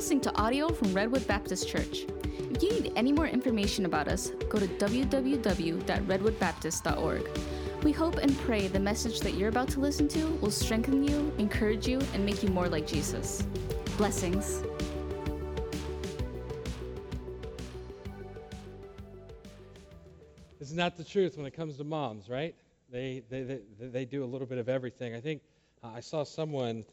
listening 0.00 0.18
to 0.18 0.34
audio 0.40 0.70
from 0.70 0.94
Redwood 0.94 1.26
Baptist 1.26 1.68
Church. 1.68 2.06
If 2.38 2.62
you 2.62 2.70
need 2.70 2.94
any 2.96 3.12
more 3.12 3.26
information 3.26 3.84
about 3.84 4.08
us, 4.08 4.30
go 4.48 4.58
to 4.58 4.66
www.redwoodbaptist.org. 4.66 7.28
We 7.82 7.92
hope 7.92 8.16
and 8.16 8.34
pray 8.38 8.68
the 8.68 8.80
message 8.80 9.20
that 9.20 9.34
you're 9.34 9.50
about 9.50 9.68
to 9.68 9.80
listen 9.80 10.08
to 10.08 10.24
will 10.40 10.50
strengthen 10.50 11.04
you, 11.04 11.30
encourage 11.36 11.86
you, 11.86 11.98
and 12.14 12.24
make 12.24 12.42
you 12.42 12.48
more 12.48 12.66
like 12.66 12.86
Jesus. 12.86 13.42
Blessings. 13.98 14.62
This 20.58 20.70
Isn't 20.70 20.96
the 20.96 21.04
truth 21.04 21.36
when 21.36 21.44
it 21.44 21.52
comes 21.52 21.76
to 21.76 21.84
moms, 21.84 22.30
right? 22.30 22.54
They, 22.90 23.22
they, 23.28 23.42
they, 23.42 23.60
they 23.78 24.06
do 24.06 24.24
a 24.24 24.26
little 24.26 24.46
bit 24.46 24.56
of 24.56 24.70
everything. 24.70 25.14
I 25.14 25.20
think 25.20 25.42
uh, 25.84 25.88
I 25.88 26.00
saw 26.00 26.24
someone 26.24 26.86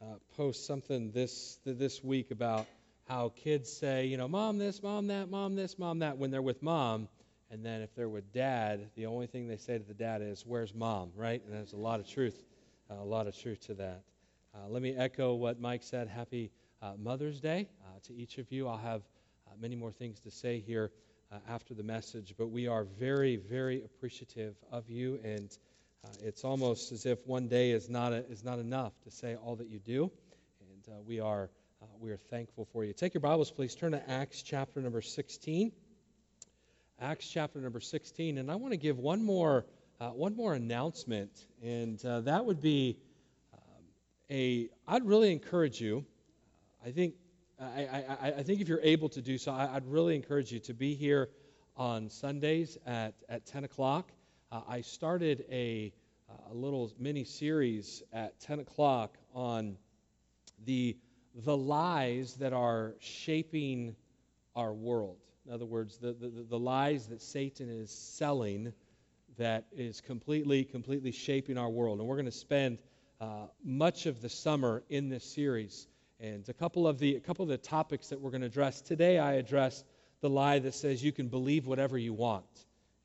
uh, 0.00 0.16
post 0.36 0.66
something 0.66 1.10
this, 1.12 1.58
this 1.64 2.02
week 2.02 2.30
about 2.30 2.66
how 3.08 3.32
kids 3.36 3.70
say, 3.70 4.06
you 4.06 4.16
know, 4.16 4.28
mom 4.28 4.58
this, 4.58 4.82
mom 4.82 5.08
that, 5.08 5.30
mom 5.30 5.54
this, 5.54 5.78
mom 5.78 6.00
that 6.00 6.18
when 6.18 6.30
they're 6.30 6.42
with 6.42 6.62
mom. 6.62 7.08
And 7.50 7.64
then 7.64 7.82
if 7.82 7.94
they're 7.94 8.08
with 8.08 8.32
dad, 8.32 8.90
the 8.96 9.06
only 9.06 9.26
thing 9.26 9.46
they 9.46 9.58
say 9.58 9.78
to 9.78 9.84
the 9.84 9.94
dad 9.94 10.22
is, 10.22 10.44
where's 10.46 10.74
mom, 10.74 11.10
right? 11.14 11.42
And 11.44 11.54
there's 11.54 11.72
a 11.72 11.76
lot 11.76 12.00
of 12.00 12.08
truth, 12.08 12.42
uh, 12.90 12.94
a 12.94 13.04
lot 13.04 13.26
of 13.26 13.38
truth 13.38 13.66
to 13.66 13.74
that. 13.74 14.02
Uh, 14.54 14.68
let 14.68 14.82
me 14.82 14.94
echo 14.96 15.34
what 15.34 15.60
Mike 15.60 15.82
said. 15.82 16.08
Happy 16.08 16.50
uh, 16.82 16.92
Mother's 16.98 17.40
Day 17.40 17.68
uh, 17.84 17.98
to 18.04 18.14
each 18.14 18.38
of 18.38 18.50
you. 18.50 18.68
I'll 18.68 18.76
have 18.78 19.02
many 19.60 19.76
more 19.76 19.92
things 19.92 20.20
to 20.20 20.30
say 20.30 20.58
here 20.58 20.90
uh, 21.32 21.36
after 21.48 21.74
the 21.74 21.82
message, 21.82 22.34
but 22.36 22.48
we 22.48 22.66
are 22.66 22.84
very, 22.84 23.36
very 23.36 23.82
appreciative 23.84 24.56
of 24.70 24.88
you, 24.90 25.18
and 25.24 25.56
uh, 26.04 26.08
it's 26.22 26.44
almost 26.44 26.92
as 26.92 27.06
if 27.06 27.26
one 27.26 27.48
day 27.48 27.70
is 27.70 27.88
not, 27.88 28.12
a, 28.12 28.24
is 28.30 28.44
not 28.44 28.58
enough 28.58 28.92
to 29.04 29.10
say 29.10 29.36
all 29.36 29.56
that 29.56 29.68
you 29.68 29.78
do, 29.78 30.10
and 30.60 30.94
uh, 30.94 31.00
we, 31.06 31.20
are, 31.20 31.48
uh, 31.82 31.86
we 31.98 32.10
are 32.10 32.18
thankful 32.30 32.66
for 32.72 32.84
you. 32.84 32.92
Take 32.92 33.14
your 33.14 33.22
Bibles, 33.22 33.50
please. 33.50 33.74
Turn 33.74 33.92
to 33.92 34.10
Acts 34.10 34.42
chapter 34.42 34.80
number 34.80 35.00
16. 35.00 35.72
Acts 37.00 37.28
chapter 37.28 37.58
number 37.60 37.80
16, 37.80 38.38
and 38.38 38.50
I 38.50 38.56
want 38.56 38.72
to 38.72 38.76
give 38.76 38.98
one 38.98 39.24
more, 39.24 39.64
uh, 40.00 40.10
one 40.10 40.36
more 40.36 40.54
announcement, 40.54 41.30
and 41.62 42.04
uh, 42.04 42.20
that 42.20 42.44
would 42.44 42.60
be 42.60 42.98
um, 43.52 43.84
a, 44.30 44.68
I'd 44.86 45.04
really 45.04 45.32
encourage 45.32 45.80
you, 45.80 46.04
I 46.84 46.90
think 46.90 47.14
I, 47.60 47.88
I, 48.20 48.32
I, 48.38 48.42
think 48.42 48.60
if 48.60 48.68
you're 48.68 48.80
able 48.82 49.08
to 49.10 49.22
do 49.22 49.38
so, 49.38 49.52
I, 49.52 49.72
would 49.74 49.90
really 49.90 50.16
encourage 50.16 50.52
you 50.52 50.60
to 50.60 50.74
be 50.74 50.94
here 50.94 51.30
on 51.76 52.10
Sundays 52.10 52.76
at, 52.86 53.14
at 53.28 53.46
10 53.46 53.64
o'clock. 53.64 54.10
Uh, 54.50 54.60
I 54.68 54.80
started 54.82 55.44
a, 55.50 55.92
a 56.50 56.54
little 56.54 56.90
mini 56.98 57.24
series 57.24 58.02
at 58.12 58.38
10 58.40 58.60
o'clock 58.60 59.16
on 59.34 59.76
the, 60.64 60.96
the 61.34 61.56
lies 61.56 62.34
that 62.34 62.52
are 62.52 62.94
shaping 63.00 63.96
our 64.54 64.72
world. 64.72 65.18
In 65.46 65.52
other 65.52 65.66
words, 65.66 65.98
the, 65.98 66.12
the, 66.12 66.28
the 66.28 66.58
lies 66.58 67.06
that 67.08 67.20
Satan 67.20 67.68
is 67.68 67.90
selling 67.90 68.72
that 69.36 69.66
is 69.72 70.00
completely, 70.00 70.64
completely 70.64 71.10
shaping 71.12 71.58
our 71.58 71.68
world. 71.68 71.98
And 71.98 72.08
we're 72.08 72.16
going 72.16 72.26
to 72.26 72.32
spend 72.32 72.78
uh, 73.20 73.46
much 73.64 74.06
of 74.06 74.20
the 74.22 74.28
summer 74.28 74.84
in 74.88 75.08
this 75.08 75.24
series 75.24 75.88
and 76.20 76.48
a 76.48 76.54
couple 76.54 76.86
of 76.86 76.98
the, 76.98 77.16
a 77.16 77.20
couple 77.20 77.42
of 77.42 77.48
the 77.48 77.58
topics 77.58 78.08
that 78.08 78.20
we're 78.20 78.30
going 78.30 78.42
to 78.42 78.46
address 78.46 78.80
today, 78.80 79.18
I 79.18 79.34
address 79.34 79.84
the 80.20 80.30
lie 80.30 80.58
that 80.60 80.74
says 80.74 81.02
you 81.02 81.12
can 81.12 81.28
believe 81.28 81.66
whatever 81.66 81.98
you 81.98 82.12
want. 82.14 82.46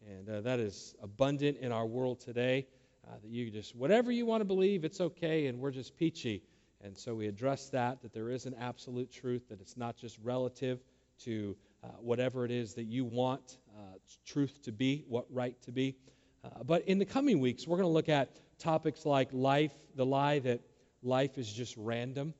And 0.09 0.27
uh, 0.27 0.41
that 0.41 0.59
is 0.59 0.95
abundant 1.03 1.57
in 1.57 1.71
our 1.71 1.85
world 1.85 2.19
today. 2.19 2.65
Uh, 3.07 3.11
that 3.21 3.29
you 3.29 3.51
just, 3.51 3.75
whatever 3.75 4.11
you 4.11 4.25
want 4.25 4.41
to 4.41 4.45
believe, 4.45 4.83
it's 4.83 4.99
okay, 4.99 5.45
and 5.45 5.59
we're 5.59 5.71
just 5.71 5.95
peachy. 5.95 6.41
And 6.83 6.97
so 6.97 7.13
we 7.13 7.27
address 7.27 7.69
that, 7.69 8.01
that 8.01 8.11
there 8.11 8.31
is 8.31 8.45
an 8.45 8.55
absolute 8.59 9.11
truth, 9.11 9.49
that 9.49 9.61
it's 9.61 9.77
not 9.77 9.97
just 9.97 10.17
relative 10.23 10.79
to 11.25 11.55
uh, 11.83 11.87
whatever 11.99 12.43
it 12.43 12.49
is 12.51 12.73
that 12.73 12.85
you 12.85 13.05
want 13.05 13.57
uh, 13.77 13.97
truth 14.25 14.63
to 14.63 14.71
be, 14.71 15.05
what 15.07 15.25
right 15.29 15.61
to 15.61 15.71
be. 15.71 15.95
Uh, 16.43 16.63
but 16.65 16.87
in 16.87 16.97
the 16.97 17.05
coming 17.05 17.39
weeks, 17.39 17.67
we're 17.67 17.77
going 17.77 17.87
to 17.87 17.93
look 17.93 18.09
at 18.09 18.29
topics 18.57 19.05
like 19.05 19.29
life, 19.31 19.73
the 19.95 20.05
lie 20.05 20.39
that 20.39 20.61
life 21.03 21.37
is 21.37 21.51
just 21.51 21.75
random 21.77 22.33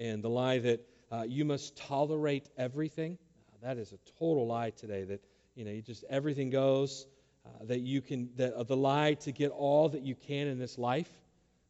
and 0.00 0.22
the 0.22 0.30
lie 0.30 0.58
that 0.58 0.80
uh, 1.12 1.22
you 1.22 1.44
must 1.44 1.76
tolerate 1.76 2.48
everything. 2.58 3.18
That 3.62 3.78
is 3.78 3.92
a 3.92 3.98
total 4.18 4.48
lie 4.48 4.70
today. 4.70 5.04
That 5.04 5.22
you 5.54 5.64
know, 5.64 5.70
you 5.70 5.82
just 5.82 6.04
everything 6.08 6.50
goes. 6.50 7.06
Uh, 7.44 7.64
that 7.64 7.80
you 7.80 8.00
can, 8.00 8.30
that, 8.36 8.54
uh, 8.54 8.62
the 8.62 8.76
lie 8.76 9.14
to 9.14 9.32
get 9.32 9.50
all 9.50 9.88
that 9.88 10.02
you 10.02 10.14
can 10.14 10.46
in 10.46 10.60
this 10.60 10.78
life. 10.78 11.10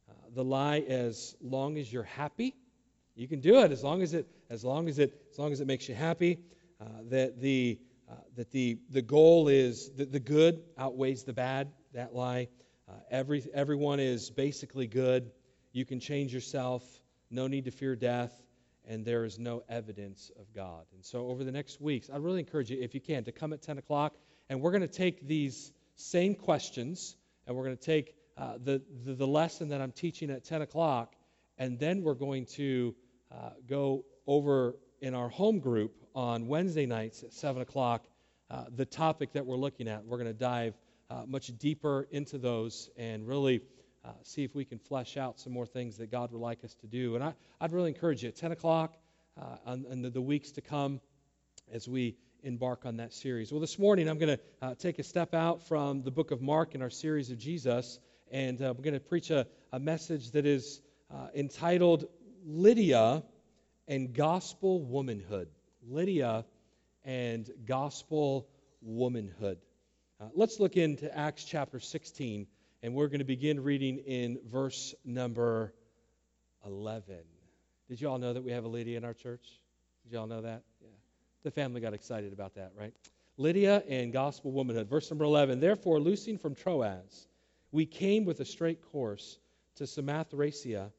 Uh, 0.06 0.12
the 0.34 0.44
lie, 0.44 0.80
as 0.80 1.34
long 1.40 1.78
as 1.78 1.90
you're 1.90 2.02
happy, 2.02 2.54
you 3.14 3.26
can 3.26 3.40
do 3.40 3.58
it 3.60 3.72
as 3.72 3.82
long 3.82 4.02
as 4.02 4.12
it, 4.12 4.26
as 4.50 4.62
long 4.62 4.86
as 4.86 4.98
it, 4.98 5.18
as 5.30 5.38
long 5.38 5.50
as 5.50 5.62
it 5.62 5.66
makes 5.66 5.88
you 5.88 5.94
happy. 5.94 6.38
Uh, 6.78 6.84
that 7.08 7.40
the 7.40 7.78
that 8.36 8.50
the, 8.50 8.78
the 8.90 9.00
goal 9.00 9.48
is 9.48 9.90
that 9.96 10.12
the 10.12 10.20
good 10.20 10.62
outweighs 10.76 11.22
the 11.24 11.32
bad. 11.32 11.72
That 11.94 12.14
lie. 12.14 12.48
every, 13.10 13.42
everyone 13.54 14.00
is 14.00 14.30
basically 14.30 14.86
good. 14.86 15.30
You 15.72 15.86
can 15.86 16.00
change 16.00 16.34
yourself 16.34 16.82
no 17.32 17.46
need 17.46 17.64
to 17.64 17.70
fear 17.70 17.96
death, 17.96 18.41
and 18.88 19.04
there 19.04 19.24
is 19.24 19.38
no 19.38 19.62
evidence 19.68 20.30
of 20.38 20.52
God. 20.54 20.84
And 20.94 21.04
so, 21.04 21.28
over 21.28 21.44
the 21.44 21.52
next 21.52 21.80
weeks, 21.80 22.10
I 22.12 22.16
really 22.16 22.40
encourage 22.40 22.70
you, 22.70 22.80
if 22.80 22.94
you 22.94 23.00
can, 23.00 23.24
to 23.24 23.32
come 23.32 23.52
at 23.52 23.62
10 23.62 23.78
o'clock, 23.78 24.14
and 24.48 24.60
we're 24.60 24.72
going 24.72 24.82
to 24.82 24.88
take 24.88 25.26
these 25.26 25.72
same 25.96 26.34
questions, 26.34 27.16
and 27.46 27.56
we're 27.56 27.64
going 27.64 27.76
to 27.76 27.84
take 27.84 28.14
uh, 28.36 28.54
the, 28.62 28.82
the, 29.04 29.14
the, 29.14 29.26
lesson 29.26 29.68
that 29.68 29.80
I'm 29.80 29.92
teaching 29.92 30.30
at 30.30 30.44
10 30.44 30.62
o'clock, 30.62 31.14
and 31.58 31.78
then 31.78 32.02
we're 32.02 32.14
going 32.14 32.46
to 32.46 32.94
uh, 33.30 33.50
go 33.68 34.04
over 34.26 34.76
in 35.00 35.14
our 35.14 35.28
home 35.28 35.58
group 35.58 35.94
on 36.14 36.46
Wednesday 36.46 36.86
nights 36.86 37.22
at 37.22 37.32
7 37.32 37.62
o'clock 37.62 38.06
uh, 38.50 38.64
the 38.74 38.84
topic 38.84 39.32
that 39.32 39.46
we're 39.46 39.56
looking 39.56 39.88
at. 39.88 40.04
We're 40.04 40.18
going 40.18 40.28
to 40.28 40.38
dive 40.38 40.74
uh, 41.10 41.24
much 41.26 41.56
deeper 41.58 42.08
into 42.10 42.38
those 42.38 42.90
and 42.96 43.26
really 43.26 43.60
uh, 44.04 44.10
see 44.22 44.44
if 44.44 44.54
we 44.54 44.64
can 44.64 44.78
flesh 44.78 45.16
out 45.16 45.38
some 45.38 45.52
more 45.52 45.66
things 45.66 45.98
that 45.98 46.10
God 46.10 46.32
would 46.32 46.40
like 46.40 46.64
us 46.64 46.74
to 46.80 46.86
do. 46.86 47.14
And 47.14 47.22
I, 47.22 47.34
I'd 47.60 47.72
really 47.72 47.90
encourage 47.90 48.22
you 48.22 48.28
at 48.28 48.36
10 48.36 48.52
o'clock 48.52 48.96
uh, 49.40 49.56
on, 49.66 50.02
the, 50.02 50.10
the, 50.10 50.20
weeks 50.20 50.52
to 50.52 50.60
come 50.60 51.00
as 51.72 51.88
we 51.88 52.16
embark 52.42 52.84
on 52.84 52.96
that 52.96 53.12
series. 53.12 53.52
Well, 53.52 53.60
this 53.60 53.78
morning 53.78 54.08
I'm 54.08 54.18
going 54.18 54.36
to 54.36 54.42
uh, 54.60 54.74
take 54.74 54.98
a 54.98 55.02
step 55.02 55.34
out 55.34 55.62
from 55.68 56.02
the 56.02 56.10
book 56.10 56.32
of 56.32 56.42
Mark 56.42 56.74
in 56.74 56.82
our 56.82 56.90
series 56.90 57.30
of 57.30 57.38
Jesus, 57.38 57.98
and 58.30 58.60
uh, 58.60 58.74
we're 58.76 58.82
going 58.82 58.94
to 58.94 59.00
preach 59.00 59.30
a, 59.30 59.46
a 59.72 59.78
message 59.78 60.32
that 60.32 60.46
is 60.46 60.80
uh, 61.12 61.28
entitled 61.34 62.06
Lydia 62.44 63.22
and 63.86 64.12
Gospel 64.12 64.82
Womanhood. 64.82 65.48
Lydia 65.86 66.44
and 67.04 67.48
Gospel 67.64 68.48
Womanhood. 68.80 69.58
Uh, 70.20 70.26
let's 70.34 70.60
look 70.60 70.76
into 70.76 71.16
Acts 71.16 71.44
chapter 71.44 71.80
16 71.80 72.46
and 72.82 72.94
we're 72.94 73.06
going 73.06 73.20
to 73.20 73.24
begin 73.24 73.62
reading 73.62 73.98
in 73.98 74.38
verse 74.50 74.94
number 75.04 75.72
11. 76.66 77.16
Did 77.88 78.00
you 78.00 78.08
all 78.08 78.18
know 78.18 78.32
that 78.32 78.42
we 78.42 78.52
have 78.52 78.64
a 78.64 78.68
Lydia 78.68 78.96
in 78.96 79.04
our 79.04 79.14
church? 79.14 79.46
Did 80.02 80.12
you 80.12 80.18
all 80.18 80.26
know 80.26 80.42
that? 80.42 80.62
Yeah. 80.80 80.88
The 81.44 81.50
family 81.50 81.80
got 81.80 81.94
excited 81.94 82.32
about 82.32 82.54
that, 82.56 82.72
right? 82.78 82.92
Lydia 83.36 83.82
and 83.88 84.12
gospel 84.12 84.52
womanhood. 84.52 84.88
Verse 84.88 85.10
number 85.10 85.24
11. 85.24 85.60
Therefore, 85.60 86.00
loosing 86.00 86.38
from 86.38 86.54
Troas, 86.54 87.28
we 87.70 87.86
came 87.86 88.24
with 88.24 88.40
a 88.40 88.44
straight 88.44 88.82
course 88.90 89.38
to 89.76 89.84
Samothracia, 89.84 90.90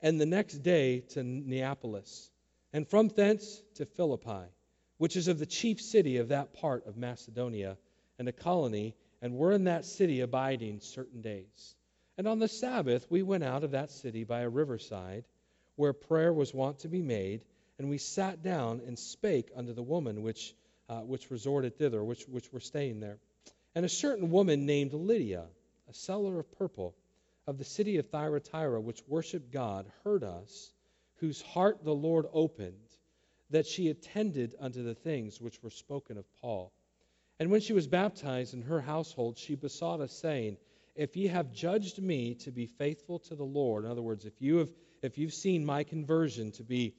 and 0.00 0.20
the 0.20 0.26
next 0.26 0.58
day 0.58 1.00
to 1.00 1.22
Neapolis, 1.22 2.30
and 2.72 2.88
from 2.88 3.08
thence 3.08 3.62
to 3.74 3.84
Philippi, 3.84 4.46
which 4.98 5.16
is 5.16 5.28
of 5.28 5.38
the 5.38 5.46
chief 5.46 5.80
city 5.80 6.16
of 6.18 6.28
that 6.28 6.54
part 6.54 6.86
of 6.86 6.96
Macedonia, 6.96 7.76
and 8.18 8.28
a 8.28 8.32
colony 8.32 8.94
and 9.22 9.36
were 9.36 9.52
in 9.52 9.64
that 9.64 9.84
city 9.84 10.20
abiding 10.20 10.80
certain 10.80 11.20
days. 11.20 11.74
And 12.18 12.26
on 12.26 12.38
the 12.38 12.48
Sabbath 12.48 13.06
we 13.10 13.22
went 13.22 13.44
out 13.44 13.64
of 13.64 13.72
that 13.72 13.90
city 13.90 14.24
by 14.24 14.40
a 14.40 14.48
riverside, 14.48 15.24
where 15.76 15.92
prayer 15.92 16.32
was 16.32 16.54
wont 16.54 16.80
to 16.80 16.88
be 16.88 17.02
made, 17.02 17.42
and 17.78 17.90
we 17.90 17.98
sat 17.98 18.42
down 18.42 18.80
and 18.86 18.98
spake 18.98 19.50
unto 19.54 19.74
the 19.74 19.82
woman 19.82 20.22
which, 20.22 20.54
uh, 20.88 21.00
which 21.00 21.30
resorted 21.30 21.76
thither, 21.76 22.02
which, 22.02 22.24
which 22.24 22.50
were 22.52 22.60
staying 22.60 23.00
there. 23.00 23.18
And 23.74 23.84
a 23.84 23.90
certain 23.90 24.30
woman 24.30 24.64
named 24.64 24.94
Lydia, 24.94 25.44
a 25.88 25.94
seller 25.94 26.38
of 26.40 26.50
purple, 26.52 26.94
of 27.46 27.58
the 27.58 27.64
city 27.64 27.98
of 27.98 28.08
Thyatira, 28.08 28.80
which 28.80 29.02
worshipped 29.06 29.52
God, 29.52 29.86
heard 30.02 30.24
us, 30.24 30.72
whose 31.16 31.42
heart 31.42 31.84
the 31.84 31.94
Lord 31.94 32.26
opened, 32.32 32.88
that 33.50 33.66
she 33.66 33.88
attended 33.88 34.54
unto 34.58 34.82
the 34.82 34.94
things 34.94 35.40
which 35.40 35.62
were 35.62 35.70
spoken 35.70 36.16
of 36.16 36.24
Paul. 36.40 36.72
And 37.38 37.50
when 37.50 37.60
she 37.60 37.72
was 37.72 37.86
baptized 37.86 38.54
in 38.54 38.62
her 38.62 38.80
household, 38.80 39.36
she 39.36 39.54
besought 39.54 40.00
us, 40.00 40.12
saying, 40.12 40.56
If 40.94 41.16
ye 41.16 41.26
have 41.26 41.52
judged 41.52 42.00
me 42.00 42.34
to 42.36 42.50
be 42.50 42.66
faithful 42.66 43.18
to 43.20 43.34
the 43.34 43.44
Lord, 43.44 43.84
in 43.84 43.90
other 43.90 44.02
words, 44.02 44.24
if 44.24 44.40
you 44.40 44.56
have 44.58 44.68
if 45.02 45.18
you've 45.18 45.34
seen 45.34 45.64
my 45.64 45.84
conversion 45.84 46.50
to 46.52 46.64
be 46.64 46.94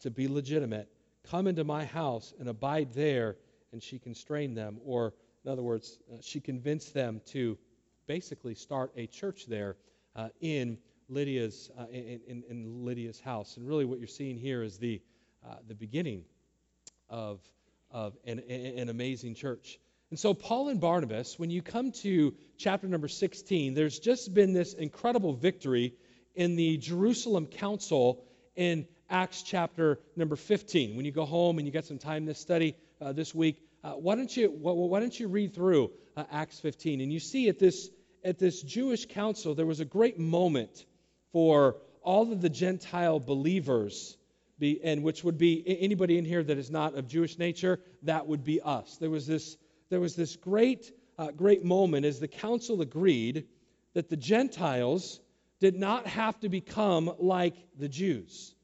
to 0.00 0.10
be 0.10 0.28
legitimate, 0.28 0.88
come 1.24 1.46
into 1.46 1.64
my 1.64 1.84
house 1.84 2.32
and 2.38 2.48
abide 2.48 2.92
there. 2.94 3.36
And 3.72 3.82
she 3.82 3.98
constrained 3.98 4.56
them, 4.56 4.78
or 4.84 5.14
in 5.44 5.50
other 5.50 5.62
words, 5.62 5.98
uh, 6.12 6.18
she 6.20 6.40
convinced 6.40 6.94
them 6.94 7.20
to 7.26 7.58
basically 8.06 8.54
start 8.54 8.92
a 8.96 9.08
church 9.08 9.46
there 9.46 9.76
uh, 10.14 10.28
in 10.40 10.78
Lydia's 11.08 11.70
uh, 11.76 11.86
in, 11.90 12.20
in, 12.28 12.44
in, 12.48 12.84
Lydia's 12.84 13.18
house. 13.18 13.56
And 13.56 13.66
really, 13.66 13.84
what 13.84 13.98
you're 13.98 14.06
seeing 14.06 14.38
here 14.38 14.62
is 14.62 14.78
the 14.78 15.02
uh, 15.44 15.56
the 15.66 15.74
beginning 15.74 16.24
of, 17.10 17.40
of 17.94 18.14
an, 18.26 18.40
an 18.40 18.88
amazing 18.90 19.36
church. 19.36 19.78
And 20.10 20.18
so, 20.18 20.34
Paul 20.34 20.68
and 20.68 20.80
Barnabas, 20.80 21.38
when 21.38 21.50
you 21.50 21.62
come 21.62 21.92
to 22.02 22.34
chapter 22.58 22.88
number 22.88 23.08
16, 23.08 23.74
there's 23.74 23.98
just 23.98 24.34
been 24.34 24.52
this 24.52 24.74
incredible 24.74 25.32
victory 25.32 25.94
in 26.34 26.56
the 26.56 26.76
Jerusalem 26.76 27.46
Council 27.46 28.24
in 28.56 28.86
Acts 29.08 29.42
chapter 29.42 30.00
number 30.16 30.36
15. 30.36 30.96
When 30.96 31.04
you 31.04 31.12
go 31.12 31.24
home 31.24 31.58
and 31.58 31.66
you 31.66 31.72
get 31.72 31.84
some 31.84 31.98
time 31.98 32.26
to 32.26 32.34
study 32.34 32.76
uh, 33.00 33.12
this 33.12 33.34
week, 33.34 33.62
uh, 33.82 33.92
why, 33.92 34.16
don't 34.16 34.36
you, 34.36 34.50
why, 34.50 34.72
why, 34.72 35.00
don't 35.00 35.18
you 35.18 35.28
read 35.28 35.54
through 35.54 35.90
uh, 36.16 36.24
Acts 36.32 36.58
15? 36.60 37.00
And 37.00 37.12
you 37.12 37.20
see 37.20 37.48
at 37.48 37.58
this, 37.58 37.88
at 38.24 38.38
this 38.38 38.60
Jewish 38.62 39.06
council, 39.06 39.54
there 39.54 39.66
was 39.66 39.80
a 39.80 39.84
great 39.84 40.18
moment 40.18 40.84
for 41.32 41.76
all 42.02 42.32
of 42.32 42.40
the 42.40 42.50
Gentile 42.50 43.20
believers, 43.20 44.16
be, 44.58 44.80
and 44.82 45.02
which 45.02 45.24
would 45.24 45.38
be 45.38 45.64
anybody 45.80 46.18
in 46.18 46.24
here 46.24 46.42
that 46.42 46.58
is 46.58 46.70
not 46.70 46.94
of 46.94 47.08
Jewish 47.08 47.38
nature, 47.38 47.80
that 48.02 48.26
would 48.26 48.44
be 48.44 48.60
us. 48.60 48.96
There 48.98 49.10
was 49.10 49.26
this, 49.26 49.56
there 49.90 50.00
was 50.00 50.14
this 50.16 50.36
great, 50.36 50.92
uh, 51.18 51.30
great 51.32 51.64
moment 51.64 52.06
as 52.06 52.20
the 52.20 52.28
council 52.28 52.80
agreed 52.80 53.46
that 53.94 54.08
the 54.08 54.16
Gentiles 54.16 55.20
did 55.60 55.76
not 55.76 56.06
have 56.06 56.38
to 56.40 56.48
become 56.48 57.12
like 57.18 57.54
the 57.78 57.88
Jews. 57.88 58.54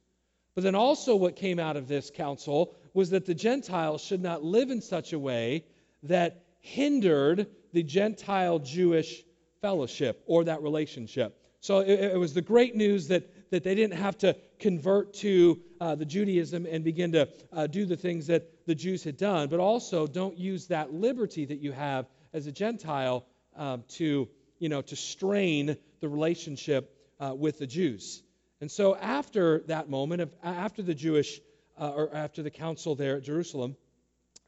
But 0.54 0.64
then 0.64 0.74
also, 0.74 1.16
what 1.16 1.36
came 1.36 1.58
out 1.58 1.76
of 1.76 1.88
this 1.88 2.10
council 2.10 2.74
was 2.92 3.10
that 3.10 3.24
the 3.24 3.34
Gentiles 3.34 4.02
should 4.02 4.22
not 4.22 4.42
live 4.42 4.70
in 4.70 4.82
such 4.82 5.12
a 5.12 5.18
way 5.18 5.64
that 6.02 6.44
hindered 6.58 7.46
the 7.72 7.82
Gentile 7.82 8.58
Jewish 8.58 9.24
fellowship 9.62 10.22
or 10.26 10.44
that 10.44 10.62
relationship. 10.62 11.36
So 11.60 11.80
it, 11.80 12.00
it, 12.00 12.18
was 12.18 12.34
the 12.34 12.42
great 12.42 12.74
news 12.74 13.08
that, 13.08 13.50
that 13.50 13.64
they 13.64 13.74
didn't 13.74 13.98
have 13.98 14.18
to 14.18 14.36
convert 14.58 15.14
to 15.14 15.60
uh, 15.80 15.94
the 15.94 16.04
Judaism 16.04 16.66
and 16.66 16.84
begin 16.84 17.12
to 17.12 17.28
uh, 17.52 17.66
do 17.66 17.86
the 17.86 17.96
things 17.96 18.26
that 18.26 18.66
the 18.66 18.74
Jews 18.74 19.02
had 19.02 19.16
done, 19.16 19.48
but 19.48 19.60
also 19.60 20.06
don't 20.06 20.36
use 20.38 20.66
that 20.66 20.92
liberty 20.92 21.46
that 21.46 21.58
you 21.58 21.72
have 21.72 22.06
as 22.32 22.46
a 22.46 22.52
Gentile 22.52 23.24
um, 23.56 23.84
to, 23.88 24.28
you 24.58 24.68
know, 24.68 24.82
to 24.82 24.96
strain 24.96 25.76
the 26.00 26.08
relationship 26.08 26.94
uh, 27.18 27.34
with 27.34 27.58
the 27.58 27.66
Jews. 27.66 28.22
And 28.60 28.70
so 28.70 28.94
after 28.94 29.60
that 29.66 29.88
moment, 29.88 30.20
of, 30.20 30.34
after 30.42 30.82
the 30.82 30.94
Jewish, 30.94 31.40
uh, 31.78 31.88
or 31.88 32.14
after 32.14 32.42
the 32.42 32.50
council 32.50 32.94
there 32.94 33.16
at 33.16 33.22
Jerusalem, 33.22 33.76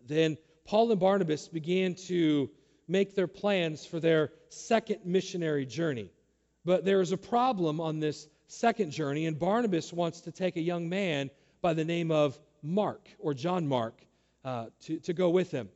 then 0.06 0.36
Paul 0.66 0.90
and 0.90 1.00
Barnabas 1.00 1.48
began 1.48 1.94
to 2.08 2.50
make 2.86 3.14
their 3.14 3.26
plans 3.26 3.86
for 3.86 4.00
their 4.00 4.30
second 4.50 5.00
missionary 5.04 5.64
journey. 5.64 6.10
But 6.64 6.84
there 6.84 7.00
is 7.00 7.12
a 7.12 7.16
problem 7.16 7.80
on 7.80 8.00
this 8.00 8.28
second 8.52 8.90
journey, 8.90 9.26
and 9.26 9.38
Barnabas 9.38 9.92
wants 9.92 10.22
to 10.22 10.32
take 10.32 10.56
a 10.56 10.60
young 10.60 10.88
man 10.88 11.30
by 11.60 11.74
the 11.74 11.84
name 11.84 12.10
of 12.10 12.38
Mark, 12.62 13.08
or 13.18 13.34
John 13.34 13.66
Mark, 13.66 13.94
uh, 14.44 14.66
to, 14.82 14.98
to 15.00 15.12
go 15.12 15.30
with 15.30 15.50
him. 15.50 15.68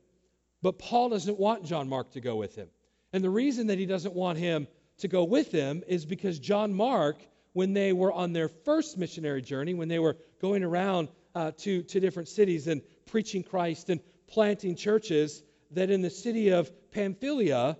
But 0.62 0.78
Paul 0.78 1.10
doesn't 1.10 1.38
want 1.38 1.64
John 1.64 1.88
Mark 1.88 2.12
to 2.12 2.20
go 2.20 2.36
with 2.36 2.54
him. 2.56 2.68
And 3.12 3.22
the 3.22 3.30
reason 3.30 3.68
that 3.68 3.78
he 3.78 3.86
doesn't 3.86 4.14
want 4.14 4.38
him 4.38 4.66
to 4.98 5.08
go 5.08 5.24
with 5.24 5.52
him 5.52 5.82
is 5.86 6.04
because 6.04 6.38
John 6.38 6.74
Mark 6.74 7.18
when 7.56 7.72
they 7.72 7.94
were 7.94 8.12
on 8.12 8.34
their 8.34 8.48
first 8.48 8.98
missionary 8.98 9.40
journey, 9.40 9.72
when 9.72 9.88
they 9.88 9.98
were 9.98 10.18
going 10.42 10.62
around 10.62 11.08
uh, 11.34 11.52
to, 11.56 11.82
to 11.84 12.00
different 12.00 12.28
cities 12.28 12.66
and 12.66 12.82
preaching 13.06 13.42
Christ 13.42 13.88
and 13.88 13.98
planting 14.26 14.76
churches, 14.76 15.42
that 15.70 15.88
in 15.88 16.02
the 16.02 16.10
city 16.10 16.50
of 16.50 16.70
Pamphylia, 16.90 17.78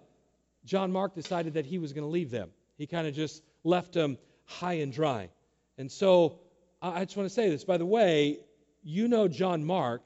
John 0.64 0.90
Mark 0.90 1.14
decided 1.14 1.52
that 1.54 1.66
he 1.66 1.76
was 1.76 1.93
going 1.93 2.04
to 2.04 2.10
leave 2.10 2.31
them. 2.31 2.48
He 2.78 2.87
kind 2.87 3.06
of 3.06 3.14
just 3.14 3.43
left 3.64 3.93
them 3.93 4.16
high 4.46 4.75
and 4.75 4.93
dry. 4.93 5.28
And 5.78 5.90
so 5.90 6.38
I 6.81 7.04
just 7.04 7.16
want 7.16 7.28
to 7.28 7.34
say 7.34 7.50
this. 7.50 7.64
By 7.64 7.76
the 7.76 7.87
way, 7.87 8.38
you 8.82 9.08
know 9.08 9.28
John 9.28 9.64
Mark 9.64 10.02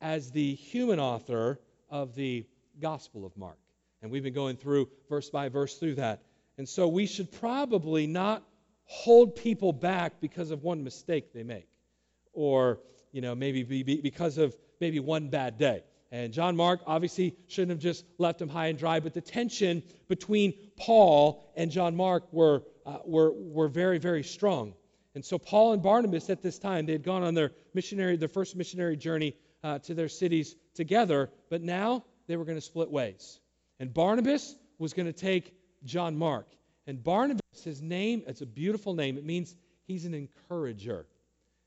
as 0.00 0.30
the 0.30 0.54
human 0.54 0.98
author 0.98 1.60
of 1.90 2.14
the 2.14 2.46
Gospel 2.80 3.24
of 3.24 3.36
Mark. 3.36 3.58
And 4.02 4.10
we've 4.10 4.22
been 4.22 4.34
going 4.34 4.56
through 4.56 4.88
verse 5.08 5.30
by 5.30 5.48
verse 5.48 5.78
through 5.78 5.96
that. 5.96 6.22
And 6.58 6.68
so 6.68 6.88
we 6.88 7.06
should 7.06 7.32
probably 7.32 8.06
not 8.06 8.42
hold 8.84 9.34
people 9.34 9.72
back 9.72 10.20
because 10.20 10.50
of 10.50 10.62
one 10.62 10.84
mistake 10.84 11.32
they 11.32 11.42
make 11.42 11.68
or 12.34 12.80
you 13.12 13.20
know 13.20 13.34
maybe 13.34 13.62
be, 13.62 13.82
be 13.82 14.00
because 14.00 14.38
of 14.38 14.54
maybe 14.80 15.00
one 15.00 15.28
bad 15.28 15.56
day 15.56 15.82
and 16.14 16.32
john 16.32 16.54
mark 16.56 16.80
obviously 16.86 17.34
shouldn't 17.48 17.70
have 17.70 17.78
just 17.78 18.04
left 18.18 18.40
him 18.40 18.48
high 18.48 18.68
and 18.68 18.78
dry 18.78 19.00
but 19.00 19.12
the 19.12 19.20
tension 19.20 19.82
between 20.08 20.54
paul 20.76 21.52
and 21.56 21.70
john 21.70 21.94
mark 21.94 22.24
were, 22.32 22.62
uh, 22.86 22.98
were, 23.04 23.32
were 23.32 23.68
very 23.68 23.98
very 23.98 24.22
strong 24.22 24.72
and 25.14 25.24
so 25.24 25.38
paul 25.38 25.72
and 25.72 25.82
barnabas 25.82 26.30
at 26.30 26.40
this 26.42 26.58
time 26.58 26.86
they 26.86 26.92
had 26.92 27.02
gone 27.02 27.22
on 27.22 27.34
their 27.34 27.50
missionary 27.74 28.16
their 28.16 28.28
first 28.28 28.56
missionary 28.56 28.96
journey 28.96 29.34
uh, 29.64 29.78
to 29.78 29.94
their 29.94 30.08
cities 30.08 30.56
together 30.74 31.30
but 31.50 31.60
now 31.62 32.04
they 32.26 32.36
were 32.36 32.44
going 32.44 32.58
to 32.58 32.68
split 32.72 32.90
ways 32.90 33.40
and 33.80 33.92
barnabas 33.92 34.56
was 34.78 34.94
going 34.94 35.06
to 35.06 35.12
take 35.12 35.52
john 35.84 36.16
mark 36.16 36.46
and 36.86 37.02
Barnabas, 37.02 37.64
his 37.64 37.80
name, 37.80 38.22
it's 38.26 38.42
a 38.42 38.46
beautiful 38.46 38.94
name. 38.94 39.16
It 39.16 39.24
means 39.24 39.56
he's 39.86 40.04
an 40.04 40.14
encourager. 40.14 41.06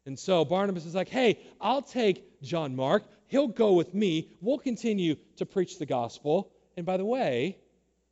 And 0.08 0.18
so 0.18 0.46
Barnabas 0.46 0.86
is 0.86 0.96
like, 0.96 1.10
hey, 1.10 1.38
I'll 1.60 1.82
take 1.82 2.42
John 2.42 2.78
Mark. 2.78 3.04
He'll 3.28 3.50
go 3.50 3.74
with 3.74 3.94
me. 3.94 4.30
We'll 4.40 4.58
continue 4.58 5.18
to 5.36 5.46
preach 5.46 5.80
the 5.80 5.86
gospel. 5.86 6.50
And 6.78 6.86
by 6.86 6.96
the 6.96 7.04
way, 7.04 7.58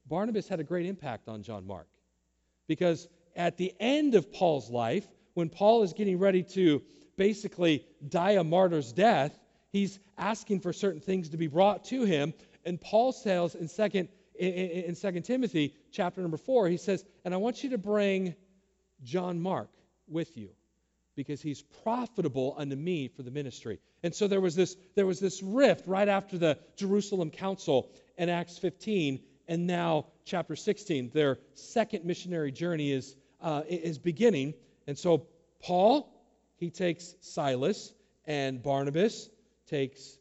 Barnabas 0.06 0.50
had 0.50 0.60
a 0.60 0.64
great 0.66 0.88
impact 0.88 1.30
on 1.30 1.42
John 1.42 1.66
Mark. 1.66 1.88
Because 2.68 3.08
at 3.38 3.56
the 3.56 3.74
end 3.80 4.14
of 4.14 4.34
Paul's 4.34 4.70
life, 4.70 5.08
when 5.36 5.48
Paul 5.48 5.84
is 5.84 5.94
getting 5.94 6.20
ready 6.20 6.44
to 6.44 6.84
basically 7.16 7.86
die 8.10 8.32
a 8.32 8.44
martyr's 8.44 8.92
death, 8.92 9.40
he's 9.72 9.98
asking 10.18 10.60
for 10.60 10.74
certain 10.74 11.00
things 11.00 11.30
to 11.30 11.38
be 11.38 11.48
brought 11.48 11.86
to 11.86 12.04
him. 12.04 12.34
And 12.66 12.80
Paul 12.80 13.14
says 13.14 13.56
in 13.56 13.70
2 13.70 14.08
in, 14.38 14.96
2 14.96 15.22
Timothy 15.22 15.74
chapter 15.94 16.20
number 16.20 16.36
4, 16.36 16.68
he 16.68 16.76
says, 16.76 17.06
And 17.24 17.34
I 17.34 17.38
want 17.38 17.64
you 17.64 17.70
to 17.70 17.78
bring 17.78 18.36
John 19.02 19.40
Mark 19.40 19.70
with 20.10 20.36
you 20.36 20.50
because 21.16 21.42
he's 21.42 21.62
profitable 21.84 22.56
unto 22.58 22.76
me 22.76 23.08
for 23.08 23.24
the 23.24 23.32
ministry. 23.32 23.80
And 24.04 24.14
so 24.14 24.28
there 24.28 24.42
was 24.42 24.56
this, 24.56 24.76
there 24.96 25.06
was 25.06 25.20
this 25.20 25.42
rift 25.42 25.88
right 25.88 26.08
after 26.08 26.38
the 26.38 26.58
Jerusalem 26.76 27.32
Council 27.32 27.90
in 28.18 28.30
Acts 28.30 28.58
15, 28.58 29.20
and 29.48 29.68
now 29.68 30.08
chapter 30.26 30.56
16. 30.56 31.12
Their 31.14 31.40
second 31.54 32.06
missionary 32.06 32.52
journey 32.52 32.92
is, 32.92 33.16
uh, 33.42 33.64
is 33.68 33.98
beginning. 33.98 34.54
And 34.88 34.98
so 34.98 35.28
Paul, 35.62 36.12
he 36.58 36.70
takes 36.70 37.16
Silas, 37.22 37.94
and 38.26 38.62
Barnabas 38.62 39.30
takes 39.68 40.18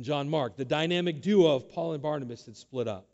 John 0.00 0.28
Mark. 0.28 0.56
The 0.56 0.64
dynamic 0.64 1.22
duo 1.22 1.54
of 1.54 1.70
Paul 1.70 1.92
and 1.92 2.02
Barnabas 2.02 2.46
had 2.46 2.56
split 2.56 2.88
up. 2.88 3.06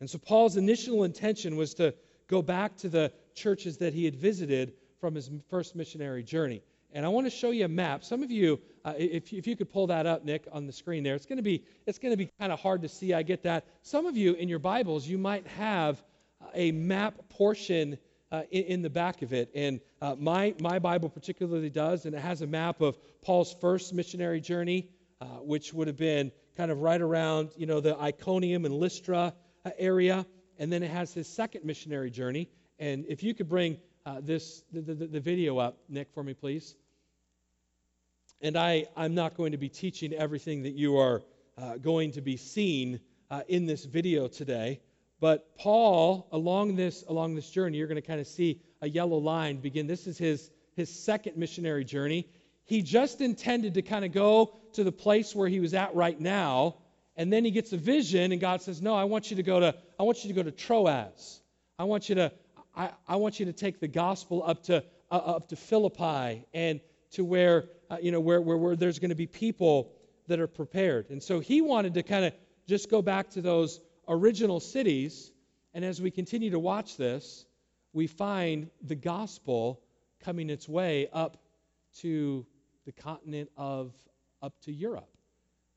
And 0.00 0.08
so 0.10 0.18
Paul's 0.18 0.56
initial 0.56 1.04
intention 1.04 1.56
was 1.56 1.74
to 1.74 1.94
go 2.26 2.42
back 2.42 2.76
to 2.78 2.88
the 2.88 3.12
churches 3.34 3.78
that 3.78 3.92
he 3.92 4.04
had 4.04 4.16
visited 4.16 4.74
from 5.02 5.16
his 5.16 5.28
first 5.50 5.74
missionary 5.74 6.22
journey. 6.22 6.62
And 6.92 7.04
I 7.04 7.08
want 7.08 7.26
to 7.26 7.30
show 7.30 7.50
you 7.50 7.64
a 7.64 7.68
map. 7.68 8.04
Some 8.04 8.22
of 8.22 8.30
you, 8.30 8.60
uh, 8.84 8.94
if, 8.96 9.32
if 9.32 9.48
you 9.48 9.56
could 9.56 9.68
pull 9.68 9.88
that 9.88 10.06
up, 10.06 10.24
Nick, 10.24 10.46
on 10.52 10.64
the 10.64 10.72
screen 10.72 11.02
there, 11.02 11.16
it's 11.16 11.26
going 11.26 11.38
to 11.38 11.42
be 11.42 11.64
it's 11.86 11.98
going 11.98 12.12
to 12.12 12.16
be 12.16 12.30
kind 12.38 12.52
of 12.52 12.60
hard 12.60 12.82
to 12.82 12.88
see. 12.88 13.12
I 13.12 13.24
get 13.24 13.42
that. 13.42 13.66
Some 13.82 14.06
of 14.06 14.16
you 14.16 14.34
in 14.34 14.48
your 14.48 14.60
Bibles, 14.60 15.04
you 15.04 15.18
might 15.18 15.44
have 15.48 16.00
a 16.54 16.70
map 16.70 17.14
portion 17.30 17.98
uh, 18.30 18.42
in, 18.52 18.62
in, 18.64 18.82
the 18.82 18.90
back 18.90 19.22
of 19.22 19.32
it. 19.32 19.50
And 19.56 19.80
uh, 20.00 20.14
my 20.16 20.54
my 20.60 20.78
Bible 20.78 21.08
particularly 21.08 21.70
does, 21.70 22.06
and 22.06 22.14
it 22.14 22.20
has 22.20 22.40
a 22.42 22.46
map 22.46 22.80
of 22.80 22.96
Paul's 23.22 23.52
first 23.60 23.92
missionary 23.92 24.40
journey, 24.40 24.88
uh, 25.20 25.24
which 25.40 25.74
would 25.74 25.88
have 25.88 25.98
been 25.98 26.30
kind 26.56 26.70
of 26.70 26.78
right 26.78 27.00
around 27.00 27.50
you 27.56 27.66
know 27.66 27.80
the 27.80 27.98
Iconium 27.98 28.66
and 28.66 28.74
Lystra 28.74 29.34
uh, 29.64 29.70
area, 29.78 30.24
and 30.60 30.72
then 30.72 30.84
it 30.84 30.92
has 30.92 31.12
his 31.12 31.26
second 31.26 31.64
missionary 31.64 32.10
journey. 32.10 32.48
And 32.78 33.04
if 33.08 33.24
you 33.24 33.34
could 33.34 33.48
bring 33.48 33.78
uh, 34.04 34.20
this 34.20 34.62
the, 34.72 34.80
the, 34.80 35.06
the, 35.06 35.20
video 35.20 35.58
up, 35.58 35.78
Nick, 35.88 36.08
for 36.12 36.22
me, 36.22 36.34
please. 36.34 36.74
And 38.40 38.56
I, 38.56 38.86
I'm 38.96 39.14
not 39.14 39.36
going 39.36 39.52
to 39.52 39.58
be 39.58 39.68
teaching 39.68 40.12
everything 40.12 40.64
that 40.64 40.74
you 40.74 40.98
are 40.98 41.22
uh, 41.56 41.76
going 41.76 42.12
to 42.12 42.20
be 42.20 42.36
seeing 42.36 42.98
uh, 43.30 43.42
in 43.48 43.66
this 43.66 43.84
video 43.84 44.26
today. 44.26 44.80
But 45.20 45.56
Paul, 45.56 46.26
along 46.32 46.74
this 46.74 47.04
along 47.06 47.36
this 47.36 47.48
journey, 47.48 47.78
you're 47.78 47.86
going 47.86 48.00
to 48.00 48.06
kind 48.06 48.20
of 48.20 48.26
see 48.26 48.60
a 48.80 48.88
yellow 48.88 49.18
line 49.18 49.58
begin. 49.58 49.86
This 49.86 50.06
is 50.06 50.18
his 50.18 50.50
his 50.74 50.88
second 50.88 51.36
missionary 51.36 51.84
journey. 51.84 52.28
He 52.64 52.82
just 52.82 53.20
intended 53.20 53.74
to 53.74 53.82
kind 53.82 54.04
of 54.04 54.12
go 54.12 54.56
to 54.74 54.84
the 54.84 54.92
place 54.92 55.34
where 55.34 55.48
he 55.48 55.60
was 55.60 55.74
at 55.74 55.94
right 55.94 56.18
now, 56.18 56.76
and 57.16 57.32
then 57.32 57.44
he 57.44 57.50
gets 57.50 57.72
a 57.72 57.76
vision, 57.76 58.32
and 58.32 58.40
God 58.40 58.62
says, 58.62 58.80
No, 58.80 58.94
I 58.94 59.04
want 59.04 59.30
you 59.30 59.36
to 59.36 59.42
go 59.42 59.60
to, 59.60 59.74
I 59.98 60.02
want 60.02 60.24
you 60.24 60.28
to 60.28 60.34
go 60.34 60.42
to 60.42 60.50
Troas. 60.50 61.40
I 61.78 61.84
want 61.84 62.08
you 62.08 62.14
to, 62.16 62.32
I, 62.74 62.90
I 63.06 63.16
want 63.16 63.38
you 63.38 63.46
to 63.46 63.52
take 63.52 63.80
the 63.80 63.88
gospel 63.88 64.42
up 64.44 64.62
to, 64.64 64.84
uh, 65.10 65.14
up 65.14 65.48
to 65.48 65.56
Philippi 65.56 66.46
and 66.54 66.80
to 67.12 67.24
where, 67.24 67.68
uh, 67.90 67.98
you 68.00 68.10
know, 68.10 68.20
where, 68.20 68.40
where, 68.40 68.56
where 68.56 68.76
there's 68.76 68.98
going 68.98 69.10
to 69.10 69.14
be 69.14 69.26
people 69.26 69.92
that 70.28 70.40
are 70.40 70.46
prepared. 70.46 71.10
And 71.10 71.22
so 71.22 71.40
he 71.40 71.60
wanted 71.60 71.94
to 71.94 72.02
kind 72.02 72.24
of 72.24 72.32
just 72.66 72.90
go 72.90 73.02
back 73.02 73.30
to 73.30 73.42
those 73.42 73.80
original 74.08 74.60
cities. 74.60 75.30
And 75.74 75.84
as 75.84 76.00
we 76.00 76.10
continue 76.10 76.50
to 76.50 76.58
watch 76.58 76.96
this, 76.96 77.44
we 77.92 78.06
find 78.06 78.70
the 78.82 78.94
gospel 78.94 79.82
coming 80.20 80.48
its 80.48 80.68
way 80.68 81.08
up 81.12 81.36
to 81.98 82.46
the 82.86 82.92
continent 82.92 83.50
of 83.56 83.92
up 84.40 84.54
to 84.62 84.72
Europe. 84.72 85.08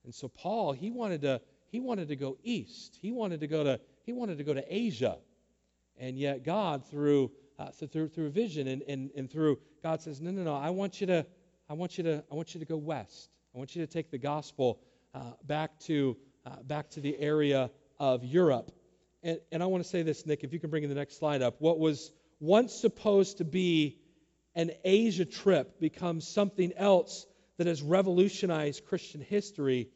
And 0.05 0.13
so 0.13 0.27
Paul, 0.27 0.71
he 0.71 0.91
wanted 0.91 1.21
to 1.21 1.41
he 1.67 1.79
wanted 1.81 2.07
to 2.07 2.15
go 2.15 2.37
east. 2.43 2.97
He 3.01 3.11
wanted 3.11 3.41
to 3.41 3.47
go 3.47 3.63
to 3.63 3.79
he 4.05 4.13
wanted 4.13 4.37
to 4.37 4.43
go 4.43 4.53
to 4.53 4.63
Asia. 4.73 5.17
And 5.97 6.17
yet 6.17 6.43
God 6.43 6.85
through 6.89 7.31
uh, 7.57 7.71
through 7.71 8.09
through 8.09 8.29
vision 8.31 8.67
and, 8.67 8.81
and, 8.83 9.11
and 9.15 9.31
through 9.31 9.59
God 9.81 10.01
says, 10.01 10.19
No, 10.19 10.31
no, 10.31 10.43
no, 10.43 10.55
I 10.55 10.71
want 10.71 10.99
you 10.99 11.07
to 11.07 11.25
I 11.69 11.73
want 11.73 11.97
you 11.97 12.03
to 12.05 12.23
I 12.31 12.35
want 12.35 12.53
you 12.53 12.59
to 12.59 12.65
go 12.65 12.77
west. 12.77 13.29
I 13.53 13.57
want 13.57 13.75
you 13.75 13.85
to 13.85 13.91
take 13.91 14.11
the 14.11 14.17
gospel 14.17 14.79
uh, 15.13 15.19
back 15.43 15.79
to 15.81 16.17
uh, 16.45 16.61
back 16.63 16.89
to 16.91 16.99
the 16.99 17.17
area 17.17 17.69
of 17.99 18.23
Europe. 18.23 18.71
And, 19.23 19.39
and 19.51 19.63
I 19.63 19.65
want 19.67 19.83
to 19.83 19.89
say 19.89 20.03
this, 20.03 20.25
Nick, 20.25 20.43
if 20.43 20.53
you 20.53 20.59
can 20.59 20.69
bring 20.69 20.83
in 20.83 20.89
the 20.89 20.95
next 20.95 21.17
slide 21.17 21.41
up. 21.41 21.55
What 21.59 21.79
was 21.79 22.11
once 22.39 22.73
supposed 22.73 23.37
to 23.37 23.45
be 23.45 23.97
an 24.55 24.71
Asia 24.83 25.25
trip 25.25 25.79
becomes 25.79 26.27
something 26.27 26.73
else 26.77 27.25
that 27.57 27.67
has 27.67 27.81
revolutionized 27.81 28.85
Christian 28.85 29.21
history 29.21 29.89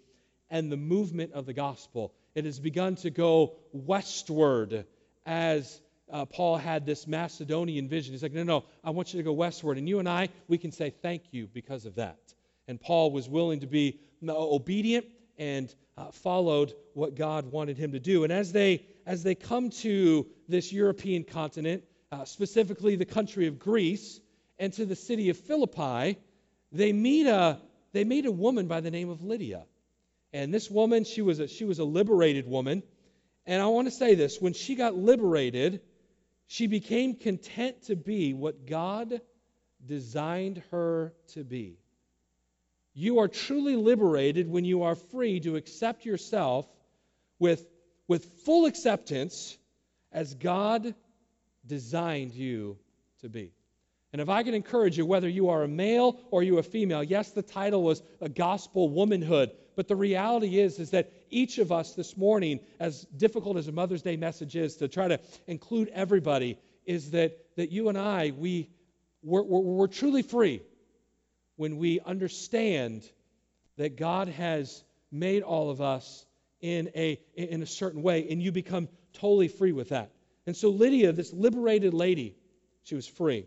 and 0.49 0.71
the 0.71 0.77
movement 0.77 1.33
of 1.33 1.45
the 1.45 1.53
gospel. 1.53 2.13
It 2.35 2.45
has 2.45 2.59
begun 2.59 2.95
to 2.97 3.09
go 3.09 3.55
westward 3.71 4.85
as 5.25 5.81
uh, 6.11 6.25
Paul 6.25 6.57
had 6.57 6.85
this 6.85 7.07
Macedonian 7.07 7.87
vision. 7.87 8.13
He's 8.13 8.23
like, 8.23 8.33
no, 8.33 8.43
no, 8.43 8.65
I 8.83 8.89
want 8.89 9.13
you 9.13 9.19
to 9.19 9.23
go 9.23 9.33
westward. 9.33 9.77
And 9.77 9.87
you 9.87 9.99
and 9.99 10.09
I, 10.09 10.29
we 10.47 10.57
can 10.57 10.71
say 10.71 10.89
thank 10.89 11.23
you 11.31 11.47
because 11.53 11.85
of 11.85 11.95
that. 11.95 12.19
And 12.67 12.79
Paul 12.79 13.11
was 13.11 13.27
willing 13.27 13.59
to 13.61 13.67
be 13.67 13.99
uh, 14.27 14.33
obedient 14.35 15.05
and 15.37 15.73
uh, 15.97 16.11
followed 16.11 16.73
what 16.93 17.15
God 17.15 17.51
wanted 17.51 17.77
him 17.77 17.91
to 17.93 17.99
do. 17.99 18.23
And 18.23 18.33
as 18.33 18.51
they 18.51 18.85
as 19.05 19.23
they 19.23 19.33
come 19.33 19.71
to 19.71 20.27
this 20.47 20.71
European 20.71 21.23
continent, 21.23 21.83
uh, 22.11 22.25
specifically 22.25 22.95
the 22.95 23.05
country 23.05 23.47
of 23.47 23.57
Greece, 23.57 24.19
and 24.59 24.71
to 24.73 24.85
the 24.85 24.95
city 24.95 25.29
of 25.29 25.37
Philippi, 25.37 26.17
they 26.71 26.93
meet 26.93 27.25
a 27.25 27.59
they 27.91 28.03
meet 28.03 28.25
a 28.25 28.31
woman 28.31 28.67
by 28.67 28.81
the 28.81 28.91
name 28.91 29.09
of 29.09 29.23
Lydia. 29.23 29.65
And 30.31 30.53
this 30.53 30.69
woman, 30.69 31.05
she 31.05 31.21
was 31.21 31.39
a, 31.39 31.47
she 31.47 31.65
was 31.65 31.79
a 31.79 31.83
liberated 31.83 32.47
woman. 32.47 32.83
And 33.47 33.61
I 33.61 33.65
want 33.67 33.87
to 33.87 33.91
say 33.91 34.13
this 34.13 34.39
when 34.39 34.53
she 34.53 34.75
got 34.75 34.95
liberated, 34.95 35.81
she 36.51 36.65
became 36.65 37.13
content 37.13 37.83
to 37.83 37.95
be 37.95 38.33
what 38.33 38.65
God 38.65 39.21
designed 39.85 40.63
her 40.71 41.13
to 41.33 41.43
be. 41.43 41.77
You 42.95 43.19
are 43.19 43.27
truly 43.27 43.75
liberated 43.75 44.49
when 44.49 44.65
you 44.65 44.81
are 44.81 44.95
free 44.95 45.39
to 45.41 45.57
accept 45.57 46.05
yourself 46.05 46.67
with, 47.37 47.63
with 48.07 48.25
full 48.45 48.65
acceptance 48.65 49.59
as 50.11 50.33
God 50.33 50.95
designed 51.67 52.33
you 52.33 52.79
to 53.21 53.29
be. 53.29 53.53
And 54.11 54.19
if 54.19 54.27
I 54.27 54.41
can 54.41 54.55
encourage 54.55 54.97
you, 54.97 55.05
whether 55.05 55.29
you 55.29 55.49
are 55.49 55.61
a 55.61 55.67
male 55.67 56.19
or 56.31 56.41
you 56.41 56.57
are 56.57 56.61
a 56.61 56.63
female, 56.63 57.03
yes, 57.03 57.29
the 57.29 57.43
title 57.43 57.83
was 57.83 58.01
a 58.21 58.27
gospel 58.27 58.89
womanhood, 58.89 59.51
but 59.79 59.87
the 59.87 59.95
reality 59.95 60.59
is, 60.59 60.77
is 60.77 60.89
that 60.89 61.09
each 61.29 61.57
of 61.57 61.71
us 61.71 61.93
this 61.93 62.17
morning, 62.17 62.59
as 62.81 63.03
difficult 63.15 63.55
as 63.55 63.69
a 63.69 63.71
Mother's 63.71 64.01
Day 64.01 64.17
message 64.17 64.57
is 64.57 64.75
to 64.75 64.89
try 64.89 65.07
to 65.07 65.21
include 65.47 65.87
everybody, 65.93 66.57
is 66.85 67.11
that, 67.11 67.37
that 67.55 67.71
you 67.71 67.87
and 67.87 67.97
I, 67.97 68.33
we, 68.37 68.67
we're, 69.23 69.41
we're, 69.41 69.61
we're 69.61 69.87
truly 69.87 70.21
free 70.21 70.61
when 71.55 71.77
we 71.77 72.01
understand 72.01 73.09
that 73.77 73.95
God 73.95 74.27
has 74.27 74.83
made 75.13 75.43
all 75.43 75.69
of 75.69 75.79
us 75.79 76.25
in 76.59 76.91
a, 76.93 77.17
in 77.35 77.63
a 77.63 77.65
certain 77.65 78.01
way, 78.01 78.27
and 78.29 78.43
you 78.43 78.51
become 78.51 78.89
totally 79.13 79.47
free 79.47 79.71
with 79.71 79.87
that. 79.89 80.11
And 80.45 80.57
so 80.57 80.71
Lydia, 80.71 81.13
this 81.13 81.31
liberated 81.31 81.93
lady, 81.93 82.35
she 82.83 82.95
was 82.95 83.07
free. 83.07 83.45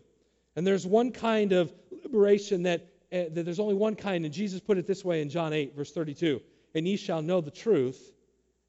And 0.55 0.65
there's 0.65 0.83
one 0.83 1.11
kind 1.11 1.51
of 1.51 1.71
liberation 2.03 2.63
that 2.63 2.87
that 3.13 3.45
there's 3.45 3.59
only 3.59 3.75
one 3.75 3.95
kind, 3.95 4.25
and 4.25 4.33
Jesus 4.33 4.59
put 4.59 4.77
it 4.77 4.87
this 4.87 5.05
way 5.05 5.21
in 5.21 5.29
John 5.29 5.53
8, 5.53 5.75
verse 5.75 5.91
32 5.91 6.41
And 6.73 6.87
ye 6.87 6.97
shall 6.97 7.21
know 7.21 7.41
the 7.41 7.51
truth, 7.51 8.11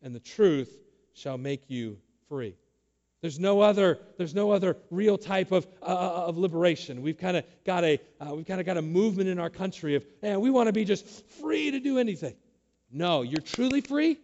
and 0.02 0.14
the 0.14 0.20
truth 0.20 0.78
shall 1.14 1.38
make 1.38 1.70
you 1.70 1.98
free. 2.28 2.54
There's 3.22 3.40
no 3.40 3.62
other, 3.62 3.98
there's 4.18 4.34
no 4.34 4.50
other 4.50 4.76
real 4.90 5.16
type 5.16 5.50
of, 5.50 5.66
uh, 5.80 5.86
uh 5.86 6.24
of 6.26 6.36
liberation. 6.36 7.00
We've 7.00 7.16
kind 7.16 7.38
of 7.38 7.44
got 7.64 7.82
a, 7.82 7.98
uh, 8.20 8.34
we've 8.34 8.44
kind 8.44 8.60
of 8.60 8.66
got 8.66 8.76
a 8.76 8.82
movement 8.82 9.30
in 9.30 9.38
our 9.38 9.48
country 9.48 9.94
of, 9.94 10.04
man, 10.22 10.42
we 10.42 10.50
want 10.50 10.66
to 10.66 10.74
be 10.74 10.84
just 10.84 11.06
free 11.40 11.70
to 11.70 11.80
do 11.80 11.98
anything. 11.98 12.34
No, 12.92 13.22
you're 13.22 13.40
truly 13.40 13.80
free 13.80 14.18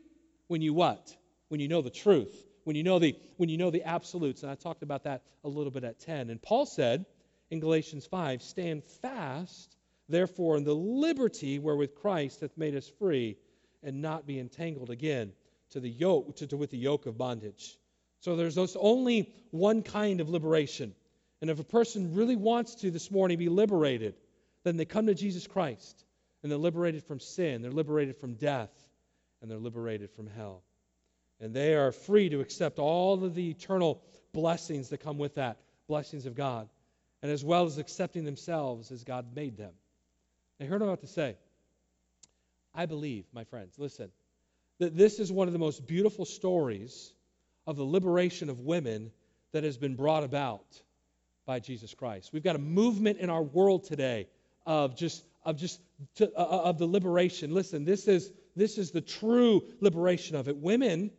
when 0.48 0.60
you 0.60 0.74
what? 0.74 1.16
When 1.48 1.60
you 1.60 1.68
know 1.68 1.80
the 1.80 1.90
truth. 1.90 2.44
When 2.64 2.76
you 2.76 2.82
know 2.82 2.98
the, 2.98 3.16
when 3.38 3.48
you 3.48 3.56
know 3.56 3.70
the 3.70 3.84
absolutes. 3.84 4.42
And 4.42 4.52
I 4.52 4.54
talked 4.54 4.82
about 4.82 5.04
that 5.04 5.22
a 5.44 5.48
little 5.48 5.70
bit 5.70 5.82
at 5.82 5.98
10. 6.00 6.28
And 6.28 6.40
Paul 6.42 6.66
said 6.66 7.06
in 7.50 7.58
Galatians 7.58 8.04
5, 8.04 8.42
stand 8.42 8.84
fast 8.84 9.76
Therefore, 10.10 10.56
in 10.56 10.64
the 10.64 10.74
liberty 10.74 11.58
wherewith 11.58 11.94
Christ 11.94 12.40
hath 12.40 12.56
made 12.56 12.74
us 12.74 12.90
free, 12.98 13.36
and 13.82 14.02
not 14.02 14.26
be 14.26 14.38
entangled 14.38 14.90
again 14.90 15.32
to 15.70 15.80
the 15.80 15.88
yoke 15.88 16.36
to, 16.36 16.46
to, 16.48 16.56
with 16.56 16.70
the 16.70 16.78
yoke 16.78 17.06
of 17.06 17.16
bondage. 17.16 17.78
So 18.20 18.36
there's 18.36 18.58
only 18.76 19.32
one 19.50 19.82
kind 19.82 20.20
of 20.20 20.28
liberation. 20.28 20.94
And 21.40 21.48
if 21.48 21.58
a 21.58 21.64
person 21.64 22.14
really 22.14 22.36
wants 22.36 22.74
to 22.76 22.90
this 22.90 23.10
morning 23.10 23.38
be 23.38 23.48
liberated, 23.48 24.14
then 24.64 24.76
they 24.76 24.84
come 24.84 25.06
to 25.06 25.14
Jesus 25.14 25.46
Christ 25.46 26.04
and 26.42 26.50
they're 26.50 26.58
liberated 26.58 27.04
from 27.04 27.20
sin, 27.20 27.62
they're 27.62 27.70
liberated 27.70 28.16
from 28.16 28.34
death, 28.34 28.70
and 29.40 29.50
they're 29.50 29.58
liberated 29.58 30.10
from 30.10 30.26
hell. 30.26 30.62
And 31.40 31.54
they 31.54 31.74
are 31.74 31.92
free 31.92 32.28
to 32.30 32.40
accept 32.40 32.78
all 32.78 33.24
of 33.24 33.34
the 33.34 33.50
eternal 33.50 34.02
blessings 34.32 34.90
that 34.90 34.98
come 34.98 35.18
with 35.18 35.36
that, 35.36 35.58
blessings 35.86 36.26
of 36.26 36.34
God, 36.34 36.68
and 37.22 37.30
as 37.30 37.44
well 37.44 37.64
as 37.64 37.78
accepting 37.78 38.24
themselves 38.24 38.90
as 38.90 39.04
God 39.04 39.34
made 39.34 39.56
them. 39.56 39.72
Now, 40.60 40.66
heard 40.66 40.76
him 40.76 40.82
I'm 40.82 40.88
about 40.88 41.00
to 41.00 41.06
say. 41.06 41.36
I 42.74 42.84
believe, 42.84 43.24
my 43.32 43.44
friends, 43.44 43.78
listen, 43.78 44.10
that 44.78 44.94
this 44.94 45.18
is 45.18 45.32
one 45.32 45.48
of 45.48 45.52
the 45.54 45.58
most 45.58 45.86
beautiful 45.86 46.26
stories 46.26 47.14
of 47.66 47.76
the 47.76 47.82
liberation 47.82 48.50
of 48.50 48.60
women 48.60 49.10
that 49.52 49.64
has 49.64 49.78
been 49.78 49.96
brought 49.96 50.22
about 50.22 50.66
by 51.46 51.60
Jesus 51.60 51.94
Christ. 51.94 52.30
We've 52.32 52.44
got 52.44 52.56
a 52.56 52.60
movement 52.60 53.18
in 53.18 53.30
our 53.30 53.42
world 53.42 53.84
today 53.84 54.28
of 54.66 54.96
just 54.96 55.24
of 55.44 55.56
just 55.56 55.80
to, 56.16 56.30
uh, 56.36 56.42
uh 56.42 56.62
of 56.64 56.78
the 56.78 56.86
liberation. 56.86 57.54
Listen, 57.54 57.84
this 57.84 58.06
is 58.06 58.30
this 58.54 58.76
is 58.76 58.90
the 58.90 59.00
true 59.00 59.62
liberation 59.80 60.36
of 60.36 60.46
it. 60.46 60.56
Women, 60.56 61.10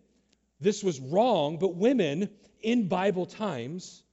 this 0.60 0.83
was 0.83 1.00
wrong, 1.00 1.57
but 1.57 1.75
women 1.75 2.29
in 2.62 2.88
Bible 2.88 3.25
times, 3.25 4.03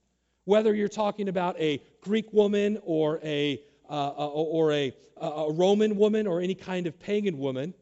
whether 0.45 0.75
you're 0.75 0.89
talking 0.89 1.29
about 1.29 1.61
a 1.61 1.83
Greek 2.01 2.33
woman 2.33 2.81
or 2.83 3.21
a 3.23 3.61
uh, 3.89 3.93
uh 3.93 4.29
or 4.29 4.73
a, 4.73 4.93
a 5.17 5.53
Roman 5.53 5.97
woman 5.97 6.27
or 6.27 6.41
any 6.41 6.55
kind 6.55 6.87
of 6.87 6.99
pagan 6.99 7.39
woman, 7.39 7.75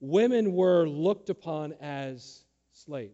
women 0.00 0.52
were 0.52 0.86
looked 0.86 1.30
upon 1.30 1.74
as 1.80 2.42
slaves. 2.72 3.12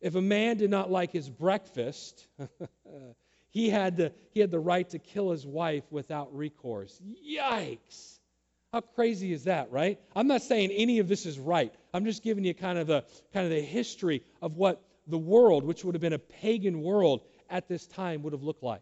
If 0.00 0.16
a 0.16 0.22
man 0.22 0.56
did 0.56 0.70
not 0.70 0.90
like 0.90 1.12
his 1.12 1.28
breakfast, 1.28 2.26
he, 3.50 3.70
had 3.70 3.98
to, 3.98 4.12
he 4.32 4.40
had 4.40 4.50
the 4.50 4.58
right 4.58 4.88
to 4.90 4.98
kill 4.98 5.30
his 5.30 5.46
wife 5.46 5.84
without 5.90 6.36
recourse. 6.36 7.00
Yikes! 7.24 8.18
How 8.72 8.80
crazy 8.80 9.32
is 9.32 9.44
that, 9.44 9.70
right? 9.70 10.00
I'm 10.16 10.26
not 10.26 10.42
saying 10.42 10.70
any 10.72 10.98
of 10.98 11.06
this 11.06 11.26
is 11.26 11.38
right. 11.38 11.72
I'm 11.92 12.04
just 12.04 12.22
giving 12.22 12.42
you 12.42 12.54
kind 12.54 12.78
of 12.78 12.86
the 12.86 13.04
kind 13.34 13.44
of 13.44 13.52
the 13.52 13.60
history 13.60 14.22
of 14.40 14.56
what 14.56 14.82
the 15.06 15.18
world, 15.18 15.62
which 15.62 15.84
would 15.84 15.94
have 15.94 16.00
been 16.00 16.14
a 16.14 16.18
pagan 16.18 16.80
world 16.80 17.20
at 17.50 17.68
this 17.68 17.86
time, 17.86 18.22
would 18.22 18.32
have 18.32 18.42
looked 18.42 18.62
like 18.62 18.80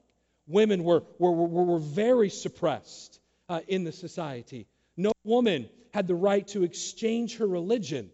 women 0.50 0.84
were, 0.84 1.02
were, 1.18 1.32
were, 1.32 1.64
were 1.64 1.78
very 1.78 2.28
suppressed 2.28 3.20
uh, 3.48 3.60
in 3.68 3.84
the 3.84 3.92
society. 3.92 4.66
No 4.96 5.12
woman 5.24 5.68
had 5.92 6.06
the 6.06 6.14
right 6.14 6.46
to 6.48 6.64
exchange 6.64 7.38
her 7.38 7.46
religion 7.46 8.10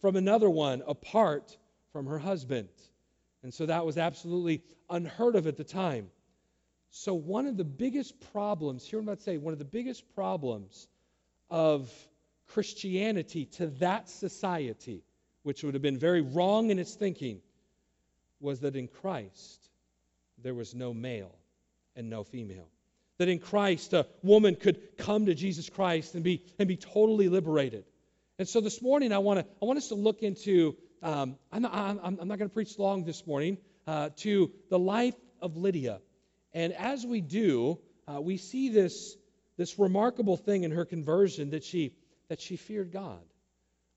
from 0.00 0.16
another 0.16 0.48
one 0.48 0.82
apart 0.86 1.56
from 1.92 2.06
her 2.06 2.18
husband. 2.18 2.68
And 3.42 3.52
so 3.52 3.66
that 3.66 3.84
was 3.84 3.98
absolutely 3.98 4.62
unheard 4.88 5.36
of 5.36 5.46
at 5.46 5.56
the 5.56 5.64
time. 5.64 6.10
So, 6.90 7.14
one 7.14 7.46
of 7.46 7.58
the 7.58 7.64
biggest 7.64 8.18
problems, 8.32 8.86
here 8.86 8.98
I'm 8.98 9.04
about 9.04 9.18
to 9.18 9.24
say, 9.24 9.36
one 9.36 9.52
of 9.52 9.58
the 9.58 9.64
biggest 9.66 10.02
problems 10.14 10.88
of 11.50 11.92
Christianity 12.48 13.44
to 13.56 13.66
that 13.78 14.08
society, 14.08 15.04
which 15.42 15.62
would 15.62 15.74
have 15.74 15.82
been 15.82 15.98
very 15.98 16.22
wrong 16.22 16.70
in 16.70 16.78
its 16.78 16.94
thinking, 16.94 17.42
was 18.40 18.60
that 18.60 18.74
in 18.74 18.88
Christ 18.88 19.68
there 20.42 20.54
was 20.54 20.74
no 20.74 20.94
male 20.94 21.34
and 21.98 22.08
no 22.08 22.22
female. 22.22 22.68
That 23.18 23.28
in 23.28 23.40
Christ, 23.40 23.92
a 23.92 24.06
woman 24.22 24.54
could 24.54 24.96
come 24.96 25.26
to 25.26 25.34
Jesus 25.34 25.68
Christ 25.68 26.14
and 26.14 26.22
be, 26.22 26.44
and 26.58 26.68
be 26.68 26.76
totally 26.76 27.28
liberated. 27.28 27.84
And 28.38 28.48
so 28.48 28.60
this 28.60 28.80
morning, 28.80 29.12
I 29.12 29.18
want, 29.18 29.40
to, 29.40 29.46
I 29.60 29.64
want 29.64 29.78
us 29.78 29.88
to 29.88 29.96
look 29.96 30.22
into, 30.22 30.76
um, 31.02 31.36
I'm, 31.50 31.66
I'm, 31.66 31.98
I'm 32.20 32.28
not 32.28 32.38
going 32.38 32.48
to 32.48 32.54
preach 32.54 32.78
long 32.78 33.04
this 33.04 33.26
morning, 33.26 33.58
uh, 33.88 34.10
to 34.18 34.52
the 34.70 34.78
life 34.78 35.16
of 35.42 35.56
Lydia. 35.56 36.00
And 36.52 36.72
as 36.72 37.04
we 37.04 37.20
do, 37.20 37.80
uh, 38.06 38.20
we 38.20 38.36
see 38.36 38.68
this, 38.68 39.16
this 39.56 39.76
remarkable 39.78 40.36
thing 40.36 40.62
in 40.62 40.70
her 40.70 40.84
conversion 40.84 41.50
that 41.50 41.64
she, 41.64 41.96
that 42.28 42.40
she 42.40 42.56
feared 42.56 42.92
God, 42.92 43.24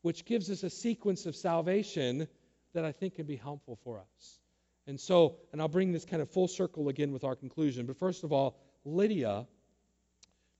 which 0.02 0.26
gives 0.26 0.50
us 0.50 0.64
a 0.64 0.72
sequence 0.72 1.28
of 1.28 1.36
salvation 1.36 2.28
that 2.74 2.84
I 2.84 2.94
think 2.94 3.16
can 3.16 3.28
be 3.28 3.36
helpful 3.36 3.78
for 3.84 4.00
us. 4.00 4.41
And 4.88 5.00
so, 5.00 5.38
and 5.52 5.62
I'll 5.62 5.68
bring 5.68 5.92
this 5.92 6.06
kind 6.06 6.22
of 6.22 6.30
full 6.30 6.48
circle 6.48 6.90
again 6.90 7.12
with 7.12 7.24
our 7.24 7.36
conclusion. 7.36 7.86
But 7.86 7.98
first 7.98 8.24
of 8.24 8.32
all, 8.34 8.58
Lydia, 8.86 9.48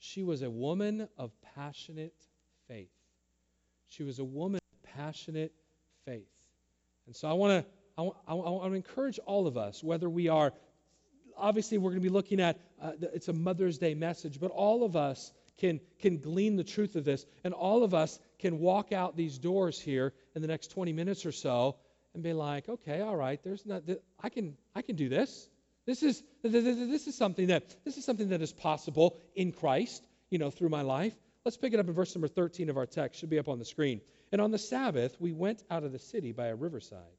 She 0.04 0.24
was 0.24 0.42
a 0.42 0.50
woman 0.50 1.08
of 1.18 1.32
passionate 1.56 2.16
faith. 2.68 2.90
She 3.88 4.04
was 4.04 4.18
a 4.18 4.24
woman 4.24 4.60
of 4.72 4.84
passionate 4.96 5.54
faith. 6.06 6.28
And 7.06 7.16
so 7.16 7.30
I 7.30 7.34
want 7.34 7.64
to 7.66 7.72
I 7.98 8.02
want, 8.02 8.18
I 8.28 8.34
want 8.34 8.72
to 8.72 8.76
encourage 8.76 9.20
all 9.20 9.46
of 9.46 9.58
us, 9.58 9.84
whether 9.84 10.10
we 10.10 10.28
are 10.28 10.54
obviously 11.38 11.78
we're 11.78 11.92
going 11.92 12.02
to 12.02 12.10
be 12.10 12.14
looking 12.14 12.40
at 12.40 12.60
uh, 12.82 12.94
it's 13.14 13.28
a 13.28 13.34
Mother's 13.34 13.78
Day 13.78 13.94
message, 13.94 14.40
but 14.40 14.50
all 14.50 14.84
of 14.84 14.96
us 14.96 15.32
can 15.58 15.80
can 16.00 16.18
glean 16.18 16.56
the 16.56 16.64
truth 16.64 16.96
of 16.96 17.04
this, 17.06 17.26
and 17.44 17.54
all 17.54 17.84
of 17.84 17.94
us 17.94 18.20
can 18.40 18.60
walk 18.60 18.92
out 18.92 19.16
these 19.16 19.38
doors 19.38 19.80
here 19.80 20.14
in 20.36 20.42
the 20.42 20.48
next 20.48 20.72
20 20.72 20.94
minutes 20.94 21.28
or 21.28 21.32
so 21.32 21.76
and 22.14 22.24
be 22.24 22.34
like, 22.34 22.68
okay, 22.68 23.02
all 23.02 23.16
right, 23.16 23.42
there's 23.44 23.66
not 23.66 23.84
I 24.22 24.30
can 24.30 24.58
I 24.76 24.82
can 24.82 24.96
do 24.96 25.10
this. 25.10 25.50
This 25.86 26.04
is 26.04 26.24
this 26.44 27.08
is 27.08 27.16
something 27.16 27.48
that 27.48 27.76
this 27.86 27.98
is 27.98 28.06
something 28.06 28.30
that 28.30 28.42
is 28.42 28.52
possible 28.54 29.18
in 29.36 29.52
Christ, 29.52 30.04
you 30.30 30.38
know, 30.38 30.52
through 30.52 30.70
my 30.70 30.82
life. 30.82 31.14
Let's 31.44 31.58
pick 31.58 31.74
it 31.74 31.80
up 31.80 31.88
in 31.88 31.94
verse 31.94 32.14
number 32.16 32.28
13 32.28 32.70
of 32.70 32.78
our 32.78 32.86
text. 32.86 33.20
Should 33.20 33.30
be 33.30 33.40
up 33.40 33.50
on 33.50 33.60
the 33.60 33.66
screen. 33.66 34.02
And 34.32 34.40
on 34.40 34.52
the 34.52 34.60
Sabbath, 34.60 35.20
we 35.20 35.32
went 35.32 35.64
out 35.70 35.84
of 35.84 35.92
the 35.92 36.00
city 36.00 36.32
by 36.32 36.48
a 36.48 36.56
riverside, 36.56 37.18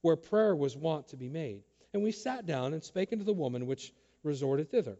where 0.00 0.16
prayer 0.16 0.54
was 0.54 0.76
wont 0.76 1.08
to 1.08 1.16
be 1.16 1.28
made. 1.28 1.62
And 1.92 2.02
we 2.02 2.12
sat 2.12 2.46
down 2.46 2.72
and 2.72 2.82
spake 2.82 3.12
unto 3.12 3.24
the 3.24 3.32
woman 3.32 3.66
which 3.66 3.92
resorted 4.22 4.70
thither. 4.70 4.96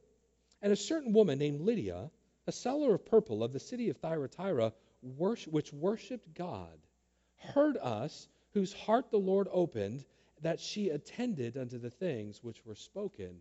And 0.61 0.73
a 0.73 0.77
certain 0.77 1.13
woman 1.13 1.39
named 1.39 1.61
Lydia, 1.61 2.11
a 2.47 2.53
seller 2.53 2.95
of 2.95 3.07
purple 3.07 3.43
of 3.43 3.53
the 3.53 3.61
city 3.61 3.91
of 3.91 3.97
Thyatira, 3.99 4.73
which 5.03 5.73
worshipped 5.73 6.35
God, 6.35 6.79
heard 7.39 7.77
us, 7.77 8.29
whose 8.55 8.73
heart 8.73 9.11
the 9.11 9.19
Lord 9.19 9.49
opened, 9.53 10.05
that 10.43 10.61
she 10.61 10.89
attended 10.89 11.57
unto 11.57 11.79
the 11.79 11.91
things 11.91 12.43
which 12.43 12.65
were 12.65 12.75
spoken 12.75 13.41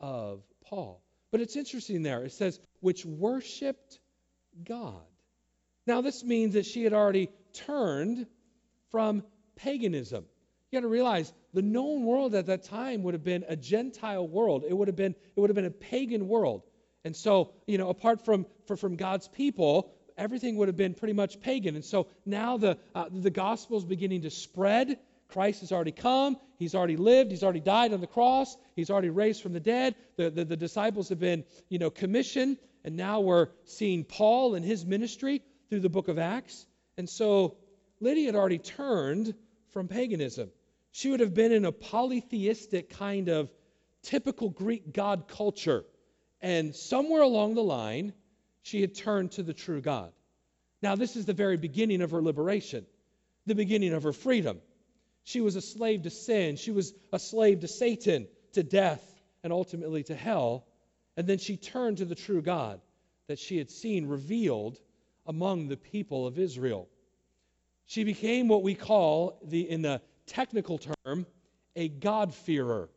of 0.00 0.42
Paul. 0.64 1.02
But 1.30 1.40
it's 1.40 1.56
interesting 1.56 2.02
there. 2.02 2.24
It 2.24 2.32
says, 2.32 2.60
which 2.80 3.04
worshiped 3.04 3.98
God. 4.64 5.02
Now, 5.86 6.00
this 6.00 6.22
means 6.22 6.54
that 6.54 6.66
she 6.66 6.84
had 6.84 6.92
already 6.92 7.28
turned 7.52 8.26
from 8.90 9.24
paganism. 9.56 10.24
You 10.70 10.76
got 10.76 10.82
to 10.82 10.88
realize 10.88 11.32
the 11.52 11.62
known 11.62 12.04
world 12.04 12.34
at 12.34 12.46
that 12.46 12.64
time 12.64 13.02
would 13.02 13.14
have 13.14 13.24
been 13.24 13.44
a 13.48 13.56
Gentile 13.56 14.26
world. 14.26 14.64
It 14.66 14.74
would 14.76 14.88
have 14.88 14.96
been 14.96 15.14
it 15.36 15.40
would 15.40 15.50
have 15.50 15.56
been 15.56 15.64
a 15.64 15.70
pagan 15.70 16.28
world. 16.28 16.62
And 17.04 17.16
so, 17.16 17.52
you 17.66 17.78
know, 17.78 17.88
apart 17.88 18.24
from 18.24 18.46
for, 18.66 18.76
from 18.76 18.96
God's 18.96 19.28
people, 19.28 19.92
everything 20.16 20.56
would 20.56 20.68
have 20.68 20.76
been 20.76 20.94
pretty 20.94 21.14
much 21.14 21.40
pagan. 21.40 21.74
And 21.74 21.84
so 21.84 22.06
now 22.24 22.56
the 22.56 22.78
uh, 22.94 23.06
the 23.10 23.30
gospel 23.30 23.78
is 23.78 23.84
beginning 23.84 24.22
to 24.22 24.30
spread. 24.30 24.98
Christ 25.28 25.60
has 25.60 25.72
already 25.72 25.92
come. 25.92 26.36
He's 26.58 26.74
already 26.74 26.96
lived. 26.96 27.30
He's 27.30 27.42
already 27.42 27.60
died 27.60 27.92
on 27.94 28.00
the 28.00 28.06
cross. 28.06 28.56
He's 28.76 28.90
already 28.90 29.08
raised 29.08 29.42
from 29.42 29.54
the 29.54 29.60
dead. 29.60 29.94
The, 30.16 30.28
the, 30.28 30.44
the 30.44 30.56
disciples 30.56 31.08
have 31.08 31.18
been, 31.18 31.44
you 31.70 31.78
know, 31.78 31.88
commissioned. 31.90 32.58
And 32.84 32.96
now 32.96 33.20
we're 33.20 33.48
seeing 33.64 34.04
Paul 34.04 34.54
and 34.54 34.64
his 34.64 34.84
ministry 34.84 35.42
through 35.70 35.80
the 35.80 35.88
book 35.88 36.08
of 36.08 36.18
Acts. 36.18 36.66
And 36.98 37.08
so 37.08 37.56
Lydia 38.00 38.26
had 38.26 38.34
already 38.34 38.58
turned 38.58 39.34
from 39.70 39.88
paganism. 39.88 40.50
She 40.90 41.08
would 41.08 41.20
have 41.20 41.32
been 41.32 41.52
in 41.52 41.64
a 41.64 41.72
polytheistic 41.72 42.90
kind 42.90 43.28
of 43.28 43.50
typical 44.02 44.50
Greek 44.50 44.92
god 44.92 45.28
culture. 45.28 45.84
And 46.42 46.74
somewhere 46.74 47.22
along 47.22 47.54
the 47.54 47.62
line, 47.62 48.12
she 48.62 48.80
had 48.80 48.94
turned 48.94 49.32
to 49.32 49.42
the 49.42 49.54
true 49.54 49.80
God. 49.80 50.12
Now, 50.82 50.96
this 50.96 51.16
is 51.16 51.26
the 51.26 51.32
very 51.32 51.56
beginning 51.56 52.02
of 52.02 52.10
her 52.10 52.22
liberation, 52.22 52.86
the 53.46 53.54
beginning 53.54 53.92
of 53.92 54.02
her 54.02 54.12
freedom. 54.12 54.60
She 55.24 55.40
was 55.40 55.54
a 55.54 55.60
slave 55.60 56.02
to 56.02 56.10
sin, 56.10 56.56
she 56.56 56.72
was 56.72 56.92
a 57.12 57.18
slave 57.18 57.60
to 57.60 57.68
Satan, 57.68 58.26
to 58.52 58.62
death, 58.62 59.02
and 59.44 59.52
ultimately 59.52 60.02
to 60.04 60.14
hell. 60.14 60.66
And 61.16 61.26
then 61.26 61.38
she 61.38 61.56
turned 61.56 61.98
to 61.98 62.04
the 62.04 62.14
true 62.14 62.42
God 62.42 62.80
that 63.28 63.38
she 63.38 63.58
had 63.58 63.70
seen 63.70 64.06
revealed 64.06 64.78
among 65.26 65.68
the 65.68 65.76
people 65.76 66.26
of 66.26 66.38
Israel. 66.38 66.88
She 67.86 68.04
became 68.04 68.48
what 68.48 68.62
we 68.62 68.74
call, 68.74 69.38
the, 69.44 69.68
in 69.68 69.82
the 69.82 70.00
technical 70.26 70.78
term, 70.78 71.26
a 71.76 71.88
God-fearer, 71.88 72.88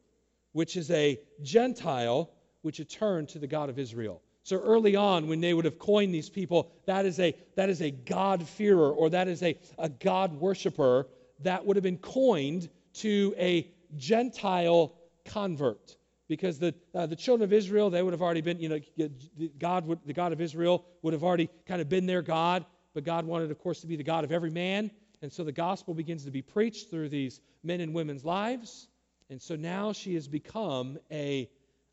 which 0.53 0.77
is 0.77 0.89
a 0.91 1.19
Gentile 1.41 2.31
which 2.61 2.77
had 2.77 2.89
turned 2.89 3.29
to 3.29 3.39
the 3.39 3.47
God 3.47 3.69
of 3.69 3.77
Israel. 3.77 4.21
So 4.45 4.61
early 4.61 4.95
on, 4.95 5.27
when 5.27 5.41
they 5.41 5.55
would 5.55 5.65
have 5.65 5.79
coined 5.79 6.13
these 6.13 6.29
people, 6.29 6.71
that 6.85 7.07
is 7.07 7.19
a, 7.19 7.35
that 7.55 7.67
is 7.67 7.81
a 7.81 7.89
God-fearer 7.89 8.91
or 8.91 9.09
that 9.09 9.27
is 9.27 9.41
a, 9.41 9.57
a 9.79 9.89
God 9.89 10.39
worshiper 10.39 11.07
that 11.39 11.65
would 11.65 11.75
have 11.75 11.83
been 11.83 11.97
coined 11.97 12.69
to 12.93 13.33
a 13.39 13.67
Gentile 13.97 14.93
convert 15.25 15.97
because 16.27 16.59
the, 16.59 16.75
uh, 16.93 17.07
the 17.07 17.15
children 17.15 17.43
of 17.43 17.53
Israel, 17.53 17.89
they 17.89 18.03
would 18.03 18.13
have 18.13 18.21
already 18.21 18.41
been, 18.41 18.59
you 18.59 18.69
know, 18.69 19.09
God 19.57 19.87
would, 19.87 19.97
the 20.05 20.13
God 20.13 20.31
of 20.31 20.39
Israel 20.39 20.85
would 21.01 21.13
have 21.13 21.23
already 21.23 21.49
kind 21.65 21.81
of 21.81 21.89
been 21.89 22.05
their 22.05 22.21
God, 22.21 22.65
but 22.93 23.03
God 23.03 23.25
wanted, 23.25 23.49
of 23.49 23.57
course, 23.57 23.81
to 23.81 23.87
be 23.87 23.95
the 23.95 24.03
God 24.03 24.23
of 24.23 24.31
every 24.31 24.51
man. 24.51 24.91
And 25.23 25.33
so 25.33 25.43
the 25.43 25.51
gospel 25.51 25.95
begins 25.95 26.23
to 26.25 26.31
be 26.31 26.43
preached 26.43 26.91
through 26.91 27.09
these 27.09 27.41
men 27.63 27.81
and 27.81 27.95
women's 27.95 28.23
lives. 28.23 28.89
And 29.31 29.41
so 29.41 29.55
now 29.55 29.91
she 29.91 30.13
has 30.13 30.27
become 30.27 30.99
a, 31.09 31.49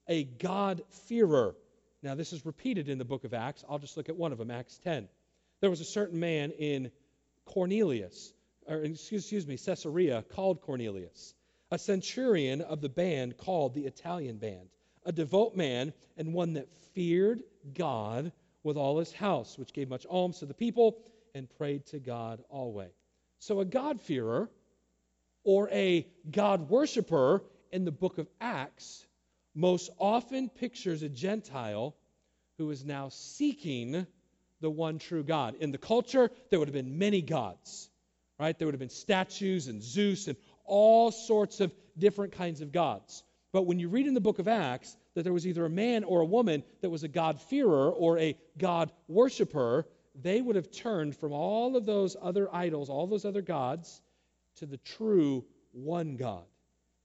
a 0.06 0.24
God-fearer. 0.24 1.54
Now, 2.02 2.14
this 2.14 2.32
is 2.32 2.44
repeated 2.44 2.88
in 2.88 2.98
the 2.98 3.04
book 3.04 3.24
of 3.24 3.34
Acts. 3.34 3.64
I'll 3.68 3.78
just 3.78 3.96
look 3.96 4.08
at 4.08 4.16
one 4.16 4.32
of 4.32 4.38
them, 4.38 4.50
Acts 4.50 4.78
10. 4.84 5.08
There 5.60 5.70
was 5.70 5.80
a 5.80 5.84
certain 5.84 6.18
man 6.18 6.50
in 6.50 6.90
Cornelius, 7.44 8.32
or 8.66 8.76
excuse, 8.82 9.22
excuse 9.22 9.46
me, 9.46 9.56
Caesarea, 9.56 10.24
called 10.34 10.60
Cornelius 10.62 11.34
a 11.72 11.78
centurion 11.78 12.60
of 12.60 12.82
the 12.82 12.88
band 12.90 13.38
called 13.38 13.72
the 13.72 13.86
Italian 13.86 14.36
band, 14.36 14.68
a 15.06 15.10
devout 15.10 15.56
man 15.56 15.94
and 16.18 16.34
one 16.34 16.52
that 16.52 16.68
feared 16.94 17.42
God 17.74 18.30
with 18.62 18.76
all 18.76 18.98
his 18.98 19.10
house, 19.10 19.56
which 19.56 19.72
gave 19.72 19.88
much 19.88 20.06
alms 20.08 20.40
to 20.40 20.46
the 20.46 20.52
people 20.52 20.98
and 21.34 21.48
prayed 21.56 21.86
to 21.86 21.98
God 21.98 22.44
always. 22.50 22.92
So 23.38 23.60
a 23.60 23.64
God-fearer 23.64 24.50
or 25.44 25.70
a 25.70 26.06
God 26.30 26.68
worshiper 26.68 27.42
in 27.72 27.86
the 27.86 27.90
book 27.90 28.18
of 28.18 28.28
Acts 28.38 29.06
most 29.54 29.90
often 29.98 30.48
pictures 30.48 31.02
a 31.02 31.08
Gentile 31.08 31.94
who 32.58 32.70
is 32.70 32.84
now 32.84 33.08
seeking 33.10 34.06
the 34.60 34.70
one 34.70 34.98
true 34.98 35.22
God. 35.22 35.56
In 35.60 35.72
the 35.72 35.78
culture, 35.78 36.30
there 36.50 36.58
would 36.58 36.68
have 36.68 36.74
been 36.74 36.98
many 36.98 37.20
gods, 37.20 37.90
right? 38.38 38.56
There 38.56 38.66
would 38.66 38.74
have 38.74 38.80
been 38.80 38.88
statues 38.88 39.66
and 39.68 39.82
Zeus 39.82 40.28
and 40.28 40.36
all 40.64 41.10
sorts 41.10 41.60
of 41.60 41.72
different 41.98 42.32
kinds 42.32 42.60
of 42.60 42.72
gods. 42.72 43.24
But 43.52 43.66
when 43.66 43.78
you 43.78 43.88
read 43.88 44.06
in 44.06 44.14
the 44.14 44.20
book 44.20 44.38
of 44.38 44.48
Acts 44.48 44.96
that 45.14 45.24
there 45.24 45.32
was 45.32 45.46
either 45.46 45.66
a 45.66 45.70
man 45.70 46.04
or 46.04 46.20
a 46.20 46.26
woman 46.26 46.62
that 46.80 46.90
was 46.90 47.02
a 47.02 47.08
God-fearer 47.08 47.90
or 47.90 48.18
a 48.18 48.36
God 48.56 48.90
worshiper, 49.08 49.86
they 50.14 50.40
would 50.40 50.56
have 50.56 50.70
turned 50.70 51.16
from 51.16 51.32
all 51.32 51.76
of 51.76 51.84
those 51.84 52.16
other 52.20 52.48
idols, 52.54 52.88
all 52.88 53.06
those 53.06 53.24
other 53.24 53.42
gods, 53.42 54.00
to 54.56 54.66
the 54.66 54.78
true 54.78 55.44
one 55.72 56.16
God. 56.16 56.44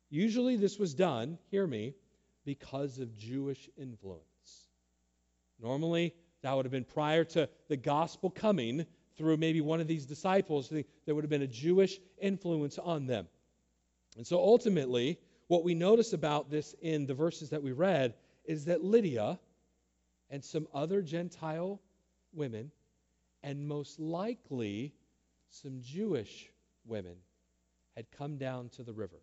Usually 0.10 0.55
this 0.55 0.77
was 0.77 0.93
done, 0.93 1.38
hear 1.51 1.65
me, 1.67 1.95
because 2.47 2.97
of 2.99 3.17
Jewish 3.17 3.69
influence. 3.77 4.23
Normally, 5.62 6.15
that 6.43 6.55
would 6.55 6.63
have 6.63 6.71
been 6.71 6.86
prior 6.86 7.25
to 7.25 7.49
the 7.67 7.75
gospel 7.75 8.29
coming 8.29 8.86
through 9.17 9.36
maybe 9.36 9.60
one 9.60 9.81
of 9.81 9.88
these 9.88 10.05
disciples. 10.05 10.69
There 10.69 11.13
would 11.13 11.25
have 11.25 11.29
been 11.29 11.41
a 11.41 11.47
Jewish 11.47 11.99
influence 12.21 12.79
on 12.79 13.05
them. 13.05 13.27
And 14.15 14.25
so 14.25 14.38
ultimately, 14.38 15.19
what 15.47 15.65
we 15.65 15.75
notice 15.75 16.13
about 16.13 16.49
this 16.49 16.73
in 16.81 17.05
the 17.05 17.13
verses 17.13 17.49
that 17.49 17.62
we 17.62 17.73
read 17.73 18.13
is 18.45 18.63
that 18.65 18.81
Lydia 18.81 19.38
and 20.29 20.41
some 20.41 20.69
other 20.73 21.01
Gentile 21.01 21.81
women, 22.33 22.71
and 23.43 23.67
most 23.67 23.99
likely 23.99 24.93
some 25.49 25.81
Jewish 25.81 26.49
women, 26.86 27.17
had 27.97 28.05
come 28.17 28.38
down 28.38 28.69
to 28.77 28.83
the 28.83 28.93
river. 28.93 29.19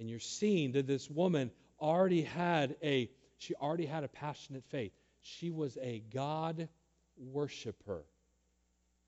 And 0.00 0.10
you're 0.10 0.18
seeing 0.18 0.72
that 0.72 0.88
this 0.88 1.08
woman 1.08 1.52
already 1.80 2.22
had 2.22 2.76
a 2.82 3.10
she 3.38 3.54
already 3.54 3.86
had 3.86 4.04
a 4.04 4.08
passionate 4.08 4.64
faith. 4.64 4.92
She 5.20 5.50
was 5.50 5.76
a 5.82 6.02
God 6.12 6.68
worshiper. 7.16 8.04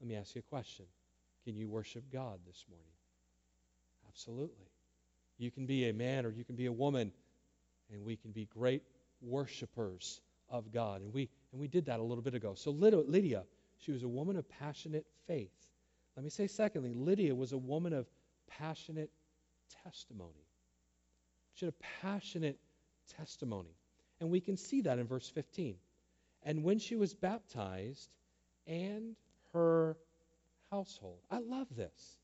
Let 0.01 0.09
me 0.09 0.17
ask 0.17 0.35
you 0.35 0.41
a 0.41 0.51
question. 0.51 0.85
Can 1.45 1.57
you 1.57 1.69
worship 1.69 2.05
God 2.13 2.41
this 2.47 2.65
morning? 2.69 2.87
Absolutely. 4.09 4.67
You 5.39 5.51
can 5.51 5.67
be 5.67 5.89
a 5.89 5.93
man 5.93 6.27
or 6.27 6.31
you 6.31 6.45
can 6.45 6.57
be 6.57 6.67
a 6.67 6.73
woman, 6.73 7.13
and 7.93 8.05
we 8.05 8.17
can 8.17 8.33
be 8.33 8.47
great 8.47 8.83
worshipers 9.21 10.21
of 10.49 10.73
God. 10.73 11.03
And 11.03 11.13
we, 11.13 11.29
and 11.53 11.61
we 11.61 11.69
did 11.69 11.87
that 11.87 12.01
a 12.01 12.03
little 12.03 12.23
bit 12.23 12.35
ago. 12.35 12.55
So 12.55 12.71
Lydia, 12.71 13.45
she 13.79 13.93
was 13.93 14.03
a 14.03 14.09
woman 14.09 14.37
of 14.37 14.49
passionate 14.49 15.07
faith. 15.27 15.51
Let 16.17 16.25
me 16.25 16.31
say, 16.31 16.47
secondly, 16.47 16.95
Lydia 16.95 17.35
was 17.35 17.53
a 17.53 17.59
woman 17.59 17.93
of 17.93 18.07
passionate 18.49 19.11
testimony. 19.85 20.46
She 21.57 21.67
had 21.67 21.75
a 21.75 22.07
passionate 22.07 22.59
testimony. 23.17 23.75
And 24.21 24.31
we 24.31 24.41
can 24.41 24.57
see 24.57 24.83
that 24.83 24.99
in 24.99 25.07
verse 25.07 25.29
15. 25.29 25.75
And 26.45 26.63
when 26.63 26.79
she 26.79 26.97
was 26.97 27.13
baptized, 27.13 28.09
and 28.67 29.15
her 29.53 29.97
household. 30.71 31.19
I 31.31 31.39
love 31.39 31.69
this. 31.77 32.19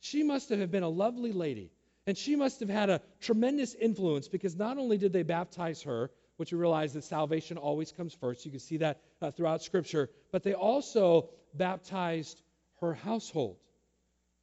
She 0.00 0.22
must 0.22 0.48
have 0.48 0.70
been 0.70 0.82
a 0.82 0.88
lovely 0.88 1.32
lady. 1.32 1.70
And 2.06 2.18
she 2.18 2.34
must 2.34 2.60
have 2.60 2.68
had 2.68 2.90
a 2.90 3.00
tremendous 3.20 3.74
influence 3.74 4.26
because 4.26 4.56
not 4.56 4.76
only 4.76 4.98
did 4.98 5.12
they 5.12 5.22
baptize 5.22 5.82
her 5.82 6.10
which 6.36 6.50
we 6.50 6.58
realize 6.58 6.92
that 6.94 7.04
salvation 7.04 7.56
always 7.56 7.92
comes 7.92 8.14
first. 8.14 8.44
You 8.44 8.50
can 8.50 8.58
see 8.58 8.78
that 8.78 9.00
uh, 9.20 9.30
throughout 9.30 9.62
Scripture. 9.62 10.10
But 10.32 10.42
they 10.42 10.54
also 10.54 11.28
baptized 11.54 12.42
her 12.80 12.94
household. 12.94 13.58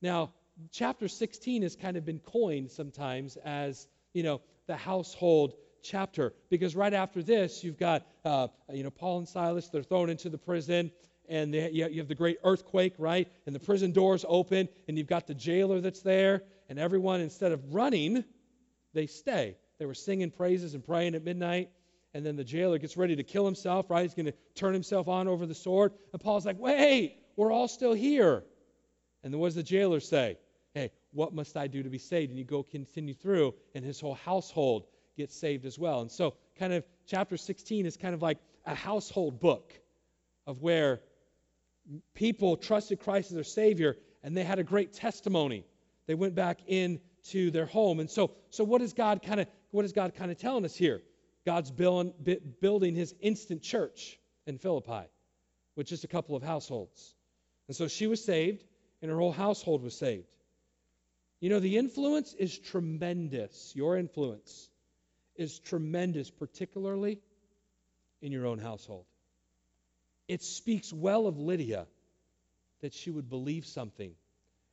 Now, 0.01 0.31
chapter 0.71 1.09
16 1.09 1.63
has 1.63 1.75
kind 1.75 1.97
of 1.97 2.05
been 2.05 2.19
coined 2.19 2.71
sometimes 2.71 3.35
as, 3.37 3.87
you 4.19 4.23
know, 4.23 4.41
the 4.67 4.75
household 4.75 5.53
chapter. 5.81 6.33
Because 6.49 6.75
right 6.75 6.93
after 6.93 7.23
this 7.23 7.63
you've 7.63 7.77
got 7.77 8.05
uh, 8.25 8.49
you 8.69 8.83
know 8.83 8.91
paul 8.91 9.19
and 9.19 9.27
silas 9.27 9.69
they're 9.69 9.81
thrown 9.81 10.09
into 10.09 10.29
the 10.29 10.37
prison 10.37 10.91
and 11.29 11.53
they, 11.53 11.71
you 11.71 11.99
have 11.99 12.09
the 12.09 12.15
great 12.15 12.37
earthquake 12.43 12.95
right? 12.97 13.29
And 13.45 13.55
the 13.55 13.61
prison 13.61 13.93
doors 13.93 14.25
open 14.27 14.67
and 14.89 14.97
you've 14.97 15.07
got 15.07 15.25
the 15.25 15.33
jailer 15.33 15.79
that's 15.79 16.01
there 16.01 16.43
and 16.67 16.77
everyone 16.77 17.21
instead 17.21 17.53
of 17.53 17.73
running 17.73 18.25
they 18.93 19.07
stay. 19.07 19.55
They 19.77 19.85
were 19.85 19.93
singing 19.93 20.31
praises 20.31 20.73
and 20.73 20.83
praying 20.83 21.15
at 21.15 21.23
midnight 21.23 21.69
and 22.13 22.25
then 22.25 22.35
the 22.35 22.43
jailer 22.43 22.77
gets 22.77 22.97
ready 22.97 23.15
to 23.15 23.23
kill 23.23 23.45
himself 23.45 23.89
right? 23.89 24.01
He's 24.01 24.15
going 24.15 24.25
to 24.25 24.33
turn 24.53 24.73
himself 24.73 25.07
on 25.07 25.29
over 25.29 25.45
the 25.45 25.55
sword 25.55 25.93
and 26.11 26.21
paul's 26.21 26.45
like 26.45 26.59
wait 26.59 27.15
we're 27.37 27.53
all 27.53 27.69
still 27.69 27.93
here. 27.93 28.43
And 29.23 29.33
then 29.33 29.39
what 29.39 29.47
does 29.47 29.55
the 29.55 29.63
jailer 29.63 30.01
say 30.01 30.35
what 31.11 31.33
must 31.33 31.57
i 31.57 31.67
do 31.67 31.83
to 31.83 31.89
be 31.89 31.97
saved? 31.97 32.29
And 32.29 32.37
you 32.37 32.45
go 32.45 32.63
continue 32.63 33.13
through 33.13 33.53
and 33.73 33.83
his 33.83 33.99
whole 33.99 34.15
household 34.15 34.85
gets 35.17 35.35
saved 35.35 35.65
as 35.65 35.77
well. 35.77 36.01
And 36.01 36.11
so 36.11 36.35
kind 36.57 36.73
of 36.73 36.83
chapter 37.05 37.37
16 37.37 37.85
is 37.85 37.97
kind 37.97 38.13
of 38.13 38.21
like 38.21 38.37
a 38.65 38.75
household 38.75 39.39
book 39.39 39.73
of 40.45 40.61
where 40.61 41.01
people 42.13 42.55
trusted 42.55 42.99
christ 42.99 43.31
as 43.31 43.35
their 43.35 43.43
savior 43.43 43.97
and 44.23 44.35
they 44.35 44.43
had 44.43 44.59
a 44.59 44.63
great 44.63 44.93
testimony. 44.93 45.65
They 46.07 46.15
went 46.15 46.35
back 46.35 46.59
into 46.67 47.51
their 47.51 47.65
home. 47.65 47.99
And 47.99 48.09
so 48.09 48.31
so 48.49 48.63
what 48.63 48.81
is 48.81 48.93
god 48.93 49.21
kind 49.23 49.39
of 49.39 49.47
what 49.71 49.85
is 49.85 49.93
god 49.93 50.13
kind 50.15 50.31
of 50.31 50.37
telling 50.37 50.65
us 50.65 50.75
here? 50.75 51.01
God's 51.45 51.71
building, 51.71 52.13
building 52.59 52.95
his 52.95 53.15
instant 53.21 53.63
church 53.63 54.19
in 54.45 54.57
philippi 54.57 55.07
with 55.75 55.87
just 55.87 56.03
a 56.03 56.07
couple 56.07 56.35
of 56.35 56.43
households. 56.43 57.15
And 57.67 57.75
so 57.75 57.87
she 57.87 58.07
was 58.07 58.23
saved 58.23 58.65
and 59.01 59.09
her 59.09 59.17
whole 59.17 59.31
household 59.31 59.81
was 59.81 59.95
saved 59.95 60.27
you 61.39 61.49
know, 61.49 61.59
the 61.59 61.77
influence 61.77 62.33
is 62.33 62.57
tremendous. 62.57 63.73
Your 63.75 63.97
influence 63.97 64.69
is 65.35 65.59
tremendous, 65.59 66.29
particularly 66.29 67.19
in 68.21 68.31
your 68.31 68.45
own 68.45 68.59
household. 68.59 69.05
It 70.27 70.43
speaks 70.43 70.91
well 70.91 71.27
of 71.27 71.39
Lydia 71.39 71.87
that 72.81 72.93
she 72.93 73.09
would 73.09 73.29
believe 73.29 73.65
something, 73.65 74.11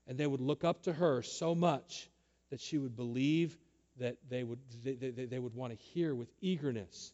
and 0.07 0.19
they 0.19 0.27
would 0.27 0.41
look 0.41 0.65
up 0.65 0.83
to 0.83 0.93
her 0.93 1.23
so 1.23 1.55
much 1.55 2.09
that 2.51 2.61
she 2.61 2.79
would 2.79 2.97
believe 2.97 3.57
that 3.99 4.17
they 4.29 4.45
would, 4.45 4.59
they, 4.85 4.95
they, 4.95 5.25
they 5.25 5.39
would 5.39 5.55
want 5.55 5.73
to 5.73 5.85
hear 5.95 6.15
with 6.15 6.29
eagerness 6.41 7.13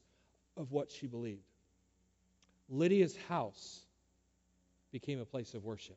of 0.56 0.72
what 0.72 0.90
she 0.90 1.06
believed. 1.06 1.44
Lydia's 2.68 3.16
house 3.28 3.80
became 4.90 5.20
a 5.20 5.24
place 5.24 5.54
of 5.54 5.64
worship. 5.64 5.96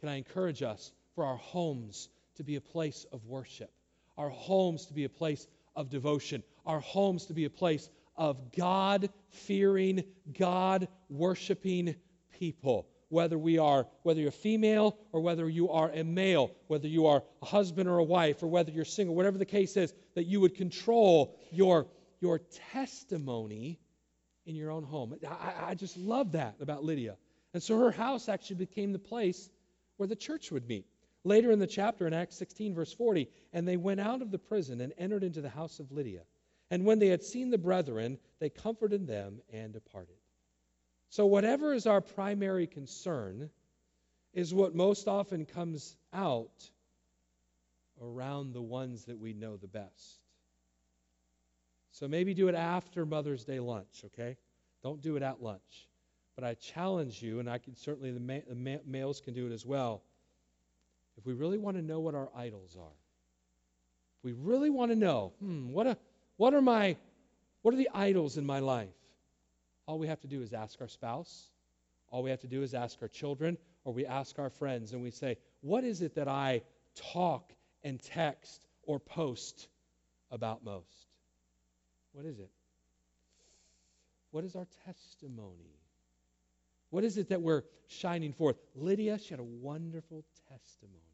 Can 0.00 0.08
I 0.08 0.16
encourage 0.16 0.62
us 0.62 0.92
for 1.18 1.24
our 1.24 1.36
homes 1.38 2.10
to 2.36 2.44
be 2.44 2.54
a 2.54 2.60
place 2.60 3.04
of 3.10 3.26
worship, 3.26 3.72
our 4.16 4.28
homes 4.28 4.86
to 4.86 4.94
be 4.94 5.02
a 5.02 5.08
place 5.08 5.48
of 5.74 5.90
devotion, 5.90 6.44
our 6.64 6.78
homes 6.78 7.26
to 7.26 7.34
be 7.34 7.44
a 7.44 7.50
place 7.50 7.90
of 8.14 8.52
God 8.52 9.10
fearing, 9.30 10.04
God 10.38 10.86
worshiping 11.10 11.96
people. 12.38 12.86
Whether 13.08 13.36
we 13.36 13.58
are, 13.58 13.88
whether 14.04 14.20
you're 14.20 14.30
female 14.30 14.96
or 15.10 15.20
whether 15.20 15.48
you 15.48 15.70
are 15.70 15.90
a 15.90 16.04
male, 16.04 16.52
whether 16.68 16.86
you 16.86 17.06
are 17.06 17.24
a 17.42 17.46
husband 17.46 17.88
or 17.88 17.98
a 17.98 18.04
wife, 18.04 18.40
or 18.44 18.46
whether 18.46 18.70
you're 18.70 18.84
single, 18.84 19.16
whatever 19.16 19.38
the 19.38 19.44
case 19.44 19.76
is, 19.76 19.92
that 20.14 20.26
you 20.26 20.38
would 20.38 20.54
control 20.54 21.36
your, 21.50 21.88
your 22.20 22.38
testimony 22.72 23.80
in 24.46 24.54
your 24.54 24.70
own 24.70 24.84
home. 24.84 25.16
I, 25.28 25.70
I 25.70 25.74
just 25.74 25.96
love 25.96 26.30
that 26.32 26.54
about 26.60 26.84
Lydia. 26.84 27.16
And 27.54 27.60
so 27.60 27.76
her 27.76 27.90
house 27.90 28.28
actually 28.28 28.54
became 28.56 28.92
the 28.92 29.00
place 29.00 29.50
where 29.96 30.06
the 30.06 30.14
church 30.14 30.52
would 30.52 30.68
meet. 30.68 30.86
Later 31.28 31.52
in 31.52 31.58
the 31.58 31.66
chapter, 31.66 32.06
in 32.06 32.14
Acts 32.14 32.36
16, 32.36 32.74
verse 32.74 32.90
40, 32.90 33.28
and 33.52 33.68
they 33.68 33.76
went 33.76 34.00
out 34.00 34.22
of 34.22 34.30
the 34.30 34.38
prison 34.38 34.80
and 34.80 34.94
entered 34.96 35.22
into 35.22 35.42
the 35.42 35.50
house 35.50 35.78
of 35.78 35.92
Lydia. 35.92 36.22
And 36.70 36.86
when 36.86 36.98
they 36.98 37.08
had 37.08 37.22
seen 37.22 37.50
the 37.50 37.58
brethren, 37.58 38.18
they 38.38 38.48
comforted 38.48 39.06
them 39.06 39.42
and 39.52 39.70
departed. 39.70 40.16
So, 41.10 41.26
whatever 41.26 41.74
is 41.74 41.86
our 41.86 42.00
primary 42.00 42.66
concern 42.66 43.50
is 44.32 44.54
what 44.54 44.74
most 44.74 45.06
often 45.06 45.44
comes 45.44 45.98
out 46.14 46.70
around 48.02 48.54
the 48.54 48.62
ones 48.62 49.04
that 49.04 49.18
we 49.18 49.34
know 49.34 49.58
the 49.58 49.68
best. 49.68 50.22
So, 51.90 52.08
maybe 52.08 52.32
do 52.32 52.48
it 52.48 52.54
after 52.54 53.04
Mother's 53.04 53.44
Day 53.44 53.60
lunch, 53.60 54.02
okay? 54.06 54.38
Don't 54.82 55.02
do 55.02 55.16
it 55.16 55.22
at 55.22 55.42
lunch. 55.42 55.88
But 56.36 56.44
I 56.44 56.54
challenge 56.54 57.22
you, 57.22 57.38
and 57.38 57.50
I 57.50 57.58
can 57.58 57.76
certainly, 57.76 58.12
the, 58.12 58.20
ma- 58.20 58.48
the 58.48 58.80
males 58.86 59.20
can 59.20 59.34
do 59.34 59.46
it 59.46 59.52
as 59.52 59.66
well 59.66 60.02
if 61.18 61.26
we 61.26 61.34
really 61.34 61.58
want 61.58 61.76
to 61.76 61.82
know 61.82 61.98
what 61.98 62.14
our 62.14 62.28
idols 62.34 62.76
are, 62.80 62.96
if 64.18 64.24
we 64.24 64.32
really 64.32 64.70
want 64.70 64.92
to 64.92 64.96
know, 64.96 65.32
hmm, 65.40 65.70
what, 65.70 65.86
a, 65.86 65.98
what 66.36 66.54
are 66.54 66.62
my, 66.62 66.96
what 67.62 67.74
are 67.74 67.76
the 67.76 67.90
idols 67.92 68.38
in 68.38 68.46
my 68.46 68.60
life? 68.60 68.88
All 69.86 69.98
we 69.98 70.06
have 70.06 70.20
to 70.20 70.28
do 70.28 70.40
is 70.42 70.52
ask 70.52 70.80
our 70.80 70.88
spouse. 70.88 71.50
All 72.10 72.22
we 72.22 72.30
have 72.30 72.40
to 72.40 72.46
do 72.46 72.62
is 72.62 72.72
ask 72.72 72.98
our 73.02 73.08
children, 73.08 73.58
or 73.84 73.92
we 73.92 74.06
ask 74.06 74.38
our 74.38 74.48
friends, 74.48 74.92
and 74.92 75.02
we 75.02 75.10
say, 75.10 75.36
what 75.60 75.84
is 75.84 76.02
it 76.02 76.14
that 76.14 76.28
I 76.28 76.62
talk 76.94 77.52
and 77.82 78.00
text 78.00 78.66
or 78.84 78.98
post 78.98 79.68
about 80.30 80.64
most? 80.64 81.08
What 82.12 82.26
is 82.26 82.38
it? 82.38 82.50
What 84.30 84.44
is 84.44 84.54
our 84.56 84.66
testimony? 84.84 85.78
What 86.90 87.04
is 87.04 87.18
it 87.18 87.28
that 87.30 87.42
we're 87.42 87.62
shining 87.88 88.32
forth? 88.32 88.56
Lydia, 88.74 89.18
she 89.18 89.30
had 89.30 89.40
a 89.40 89.44
wonderful 89.44 90.24
testimony. 90.48 91.07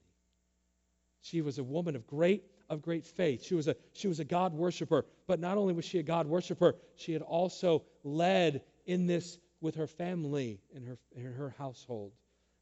She 1.25 1.41
was 1.41 1.59
a 1.59 1.65
woman 1.65 1.97
of 1.97 2.07
great 2.07 2.45
of 2.69 2.83
great 2.83 3.07
faith. 3.07 3.43
She 3.43 3.55
was 3.55 3.67
a 3.67 3.75
she 3.95 4.09
was 4.09 4.21
a 4.21 4.25
God 4.25 4.53
worshiper, 4.53 5.07
but 5.27 5.41
not 5.41 5.57
only 5.57 5.73
was 5.73 5.87
she 5.87 5.99
a 5.99 6.03
God 6.03 6.27
worshiper, 6.27 6.77
she 6.97 7.15
had 7.15 7.23
also 7.23 7.83
led 8.03 8.63
in 8.85 9.07
this 9.07 9.39
with 9.63 9.75
her 9.77 9.87
family 9.87 10.61
and 10.75 10.87
her 10.87 10.99
in 11.17 11.33
her 11.33 11.55
household. 11.57 12.13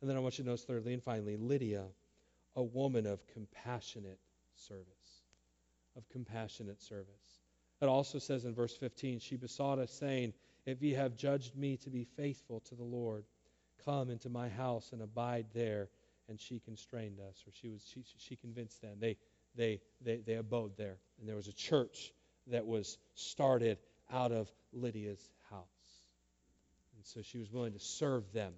And 0.01 0.09
then 0.09 0.16
I 0.16 0.20
want 0.20 0.38
you 0.38 0.44
to 0.44 0.51
notice 0.51 0.62
thirdly 0.62 0.94
and 0.94 1.03
finally, 1.03 1.37
Lydia, 1.37 1.87
a 2.55 2.62
woman 2.62 3.05
of 3.05 3.27
compassionate 3.27 4.20
service. 4.55 4.87
Of 5.96 6.09
compassionate 6.09 6.81
service. 6.81 7.40
It 7.81 7.87
also 7.87 8.20
says 8.20 8.44
in 8.44 8.55
verse 8.55 8.77
15, 8.77 9.18
she 9.18 9.37
besought 9.37 9.81
us, 9.81 9.90
saying, 9.90 10.35
If 10.66 10.81
ye 10.81 10.92
have 10.92 11.16
judged 11.16 11.57
me 11.57 11.77
to 11.79 11.90
be 11.90 12.05
faithful 12.05 12.61
to 12.61 12.77
the 12.77 12.85
Lord, 12.85 13.25
come 13.85 14.09
into 14.09 14.29
my 14.29 14.48
house 14.48 14.92
and 14.92 15.03
abide 15.03 15.46
there 15.53 15.88
and 16.33 16.40
she 16.40 16.61
constrained 16.61 17.21
us, 17.21 17.45
or 17.47 17.53
she 17.53 17.68
was 17.68 17.83
she, 17.92 18.03
she 18.16 18.37
convinced 18.37 18.81
them. 18.81 18.97
They, 18.99 19.18
they, 19.55 19.81
they, 20.01 20.16
they 20.16 20.35
abode 20.37 20.79
there. 20.79 20.97
And 21.21 21.29
there 21.29 21.37
was 21.37 21.47
a 21.47 21.53
church 21.53 22.11
that 22.47 22.66
was 22.66 22.97
started 23.14 23.77
out 24.11 24.33
of 24.33 24.51
Lydia's 24.73 25.23
house. 25.51 25.61
And 26.97 27.05
so 27.05 27.21
she 27.21 27.37
was 27.37 27.53
willing 27.53 27.75
to 27.75 27.79
serve 27.79 28.33
them. 28.33 28.55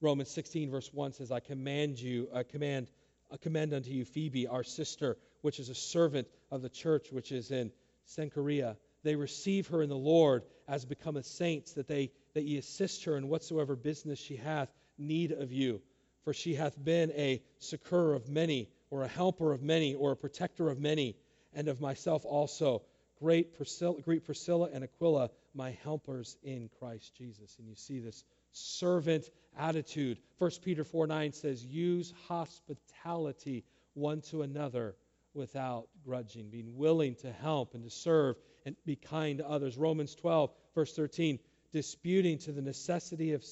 Romans 0.00 0.30
16, 0.30 0.68
verse 0.68 0.92
1 0.92 1.12
says, 1.12 1.30
I 1.30 1.38
command 1.38 2.00
you, 2.00 2.28
I 2.34 2.42
command, 2.42 2.90
I 3.32 3.36
commend 3.36 3.72
unto 3.72 3.90
you 3.90 4.04
Phoebe, 4.04 4.48
our 4.48 4.64
sister, 4.64 5.16
which 5.42 5.60
is 5.60 5.68
a 5.68 5.76
servant 5.76 6.26
of 6.50 6.60
the 6.60 6.68
church 6.68 7.12
which 7.12 7.30
is 7.30 7.52
in 7.52 7.70
Cenchrea. 8.08 8.76
They 9.04 9.14
receive 9.14 9.68
her 9.68 9.80
in 9.80 9.88
the 9.88 9.96
Lord 9.96 10.42
as 10.66 10.84
become 10.84 11.16
a 11.16 11.22
saints, 11.22 11.74
that 11.74 11.86
they 11.86 12.10
that 12.34 12.42
ye 12.42 12.58
assist 12.58 13.04
her 13.04 13.16
in 13.16 13.28
whatsoever 13.28 13.76
business 13.76 14.18
she 14.18 14.34
hath 14.34 14.68
need 14.98 15.30
of 15.30 15.52
you 15.52 15.80
for 16.24 16.32
she 16.32 16.54
hath 16.54 16.82
been 16.82 17.10
a 17.12 17.42
succour 17.58 18.14
of 18.14 18.28
many, 18.28 18.68
or 18.90 19.02
a 19.02 19.08
helper 19.08 19.52
of 19.52 19.62
many, 19.62 19.94
or 19.94 20.12
a 20.12 20.16
protector 20.16 20.68
of 20.70 20.78
many, 20.78 21.16
and 21.54 21.68
of 21.68 21.80
myself 21.80 22.24
also. 22.24 22.82
Great 23.18 23.54
Priscilla, 23.54 24.00
greet 24.00 24.24
Priscilla 24.24 24.68
and 24.72 24.82
Aquila, 24.84 25.30
my 25.54 25.76
helpers 25.82 26.36
in 26.42 26.68
Christ 26.78 27.14
Jesus. 27.16 27.56
And 27.58 27.68
you 27.68 27.76
see 27.76 28.00
this 28.00 28.24
servant 28.52 29.28
attitude. 29.56 30.18
1 30.38 30.50
Peter 30.64 30.84
4 30.84 31.06
9 31.06 31.32
says, 31.32 31.64
Use 31.64 32.12
hospitality 32.28 33.64
one 33.94 34.22
to 34.22 34.42
another 34.42 34.96
without 35.34 35.88
grudging, 36.04 36.50
being 36.50 36.76
willing 36.76 37.14
to 37.16 37.32
help 37.32 37.74
and 37.74 37.84
to 37.84 37.90
serve 37.90 38.36
and 38.66 38.76
be 38.84 38.96
kind 38.96 39.38
to 39.38 39.48
others. 39.48 39.76
Romans 39.76 40.14
12, 40.14 40.50
verse 40.74 40.94
13, 40.94 41.38
disputing 41.72 42.38
to 42.38 42.52
the 42.52 42.62
necessity 42.62 43.32
of 43.32 43.44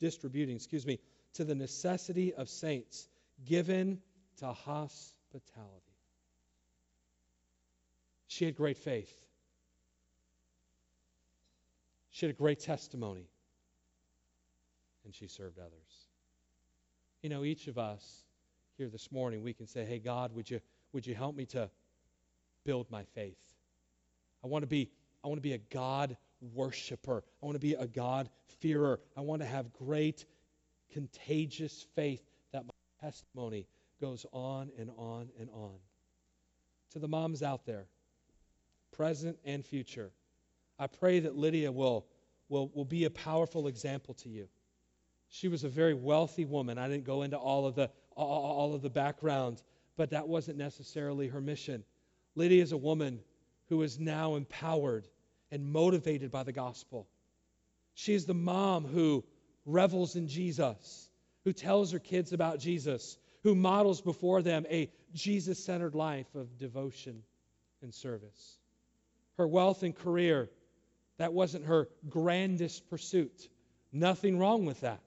distributing, 0.00 0.56
excuse 0.56 0.86
me, 0.86 0.98
to 1.34 1.44
the 1.44 1.54
necessity 1.54 2.34
of 2.34 2.48
saints, 2.48 3.08
given 3.44 4.00
to 4.38 4.46
hospitality. 4.46 5.70
She 8.26 8.44
had 8.44 8.56
great 8.56 8.78
faith. 8.78 9.12
She 12.10 12.26
had 12.26 12.34
a 12.34 12.38
great 12.38 12.60
testimony. 12.60 13.28
And 15.04 15.14
she 15.14 15.26
served 15.26 15.58
others. 15.58 16.06
You 17.22 17.28
know, 17.28 17.44
each 17.44 17.66
of 17.66 17.78
us 17.78 18.24
here 18.78 18.88
this 18.88 19.10
morning, 19.10 19.42
we 19.42 19.52
can 19.52 19.66
say, 19.66 19.84
Hey, 19.84 19.98
God, 19.98 20.34
would 20.34 20.50
you, 20.50 20.60
would 20.92 21.06
you 21.06 21.14
help 21.14 21.34
me 21.34 21.46
to 21.46 21.70
build 22.64 22.90
my 22.90 23.04
faith? 23.14 23.38
I 24.44 24.46
want 24.46 24.62
to 24.62 24.68
be 24.68 24.90
I 25.24 25.28
want 25.28 25.38
to 25.38 25.42
be 25.42 25.52
a 25.52 25.58
God 25.58 26.16
worshiper. 26.54 27.22
I 27.42 27.46
want 27.46 27.54
to 27.54 27.60
be 27.60 27.74
a 27.74 27.86
God 27.86 28.28
fearer. 28.60 29.00
I 29.16 29.20
want 29.20 29.42
to 29.42 29.46
have 29.46 29.72
great 29.72 30.24
contagious 30.92 31.86
faith 31.94 32.22
that 32.52 32.64
my 32.64 32.72
testimony 33.00 33.66
goes 34.00 34.26
on 34.32 34.70
and 34.78 34.90
on 34.96 35.28
and 35.40 35.48
on. 35.52 35.76
To 36.92 36.98
the 36.98 37.08
moms 37.08 37.42
out 37.42 37.64
there, 37.64 37.86
present 38.90 39.38
and 39.44 39.64
future, 39.64 40.10
I 40.78 40.86
pray 40.86 41.20
that 41.20 41.36
Lydia 41.36 41.72
will, 41.72 42.06
will, 42.48 42.70
will 42.74 42.84
be 42.84 43.04
a 43.04 43.10
powerful 43.10 43.66
example 43.68 44.14
to 44.14 44.28
you. 44.28 44.48
She 45.28 45.48
was 45.48 45.64
a 45.64 45.68
very 45.68 45.94
wealthy 45.94 46.44
woman. 46.44 46.76
I 46.76 46.88
didn't 46.88 47.04
go 47.04 47.22
into 47.22 47.38
all 47.38 47.66
of 47.66 47.74
the, 47.74 47.90
all, 48.14 48.28
all 48.28 48.74
of 48.74 48.82
the 48.82 48.90
background, 48.90 49.62
but 49.96 50.10
that 50.10 50.28
wasn't 50.28 50.58
necessarily 50.58 51.28
her 51.28 51.40
mission. 51.40 51.84
Lydia 52.34 52.62
is 52.62 52.72
a 52.72 52.76
woman 52.76 53.20
who 53.68 53.82
is 53.82 53.98
now 53.98 54.34
empowered 54.34 55.08
and 55.50 55.64
motivated 55.64 56.30
by 56.30 56.42
the 56.42 56.52
gospel. 56.52 57.08
She 57.94 58.14
is 58.14 58.26
the 58.26 58.34
mom 58.34 58.84
who 58.84 59.24
revels 59.64 60.16
in 60.16 60.28
Jesus, 60.28 61.10
who 61.44 61.52
tells 61.52 61.92
her 61.92 61.98
kids 61.98 62.32
about 62.32 62.58
Jesus, 62.58 63.18
who 63.42 63.54
models 63.54 64.00
before 64.00 64.42
them 64.42 64.66
a 64.70 64.90
Jesus 65.12 65.62
centered 65.64 65.94
life 65.94 66.34
of 66.34 66.58
devotion 66.58 67.22
and 67.82 67.92
service. 67.92 68.58
Her 69.36 69.46
wealth 69.46 69.82
and 69.82 69.94
career, 69.94 70.50
that 71.18 71.32
wasn't 71.32 71.66
her 71.66 71.88
grandest 72.08 72.88
pursuit. 72.88 73.48
Nothing 73.92 74.38
wrong 74.38 74.64
with 74.64 74.80
that, 74.80 75.02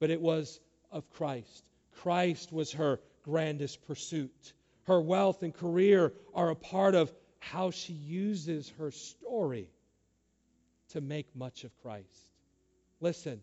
but 0.00 0.10
it 0.10 0.20
was 0.20 0.60
of 0.90 1.08
Christ. 1.10 1.64
Christ 2.02 2.52
was 2.52 2.72
her 2.72 3.00
grandest 3.22 3.86
pursuit. 3.86 4.52
Her 4.84 5.00
wealth 5.00 5.42
and 5.42 5.54
career 5.54 6.12
are 6.34 6.50
a 6.50 6.56
part 6.56 6.94
of 6.94 7.12
how 7.38 7.70
she 7.70 7.92
uses 7.92 8.72
her 8.78 8.90
story 8.90 9.70
to 10.90 11.00
make 11.00 11.34
much 11.36 11.64
of 11.64 11.76
Christ. 11.82 12.30
Listen, 13.00 13.40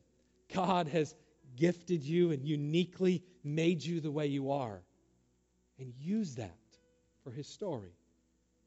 God 0.54 0.88
has 0.88 1.14
gifted 1.56 2.04
you 2.04 2.32
and 2.32 2.46
uniquely 2.46 3.24
made 3.44 3.84
you 3.84 4.02
the 4.02 4.12
way 4.12 4.28
you 4.28 4.52
are. 4.52 4.82
And 5.80 5.94
use 5.98 6.36
that 6.36 6.58
for 7.24 7.32
His 7.32 7.48
story. 7.48 7.94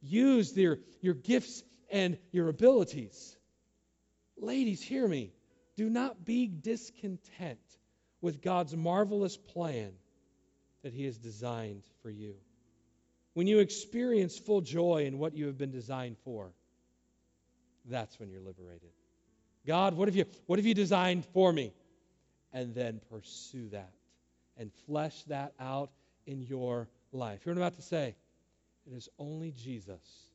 Use 0.01 0.57
your, 0.57 0.79
your 1.01 1.15
gifts 1.15 1.63
and 1.91 2.19
your 2.33 2.49
abilities. 2.49 3.37
Ladies, 4.37 4.83
hear 4.83 5.07
me. 5.07 5.33
Do 5.77 5.89
not 5.89 6.25
be 6.25 6.47
discontent 6.47 7.61
with 8.21 8.43
God's 8.43 8.77
marvelous 8.77 9.37
plan 9.37 9.93
that 10.83 10.93
He 10.93 11.05
has 11.05 11.19
designed 11.19 11.85
for 12.03 12.11
you. 12.11 12.35
When 13.35 13.47
you 13.47 13.61
experience 13.61 14.37
full 14.37 14.61
joy 14.61 15.05
in 15.07 15.19
what 15.19 15.37
you 15.37 15.47
have 15.47 15.57
been 15.57 15.71
designed 15.71 16.19
for, 16.25 16.53
that's 17.85 18.19
when 18.19 18.31
you're 18.31 18.41
liberated. 18.41 18.91
God, 19.69 19.93
what 19.93 20.09
have 20.09 20.17
you, 20.17 20.25
what 20.47 20.59
have 20.59 20.65
you 20.65 20.73
designed 20.73 21.27
for 21.27 21.53
me? 21.53 21.75
And 22.55 22.75
then 22.75 23.03
pursue 23.11 23.69
that 23.69 23.93
and 24.57 24.73
flesh 24.87 25.23
that 25.25 25.53
out 25.61 25.91
in 26.27 26.41
your 26.41 26.89
life. 27.13 27.45
Hear 27.45 27.53
what 27.53 27.59
I'm 27.59 27.67
about 27.67 27.77
to 27.77 27.83
say? 27.83 28.17
It 28.91 28.97
is 28.97 29.11
only 29.19 29.53
Jesus 29.53 30.31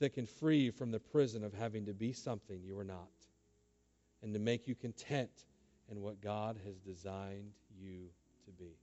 that 0.00 0.12
can 0.12 0.26
free 0.26 0.58
you 0.58 0.72
from 0.72 0.90
the 0.90 0.98
prison 0.98 1.44
of 1.44 1.54
having 1.54 1.86
to 1.86 1.94
be 1.94 2.12
something 2.12 2.60
you 2.64 2.76
are 2.80 2.84
not 2.84 3.08
and 4.22 4.34
to 4.34 4.40
make 4.40 4.66
you 4.66 4.74
content 4.74 5.30
in 5.88 6.02
what 6.02 6.20
God 6.20 6.58
has 6.66 6.74
designed 6.80 7.52
you 7.80 8.08
to 8.44 8.50
be. 8.50 8.76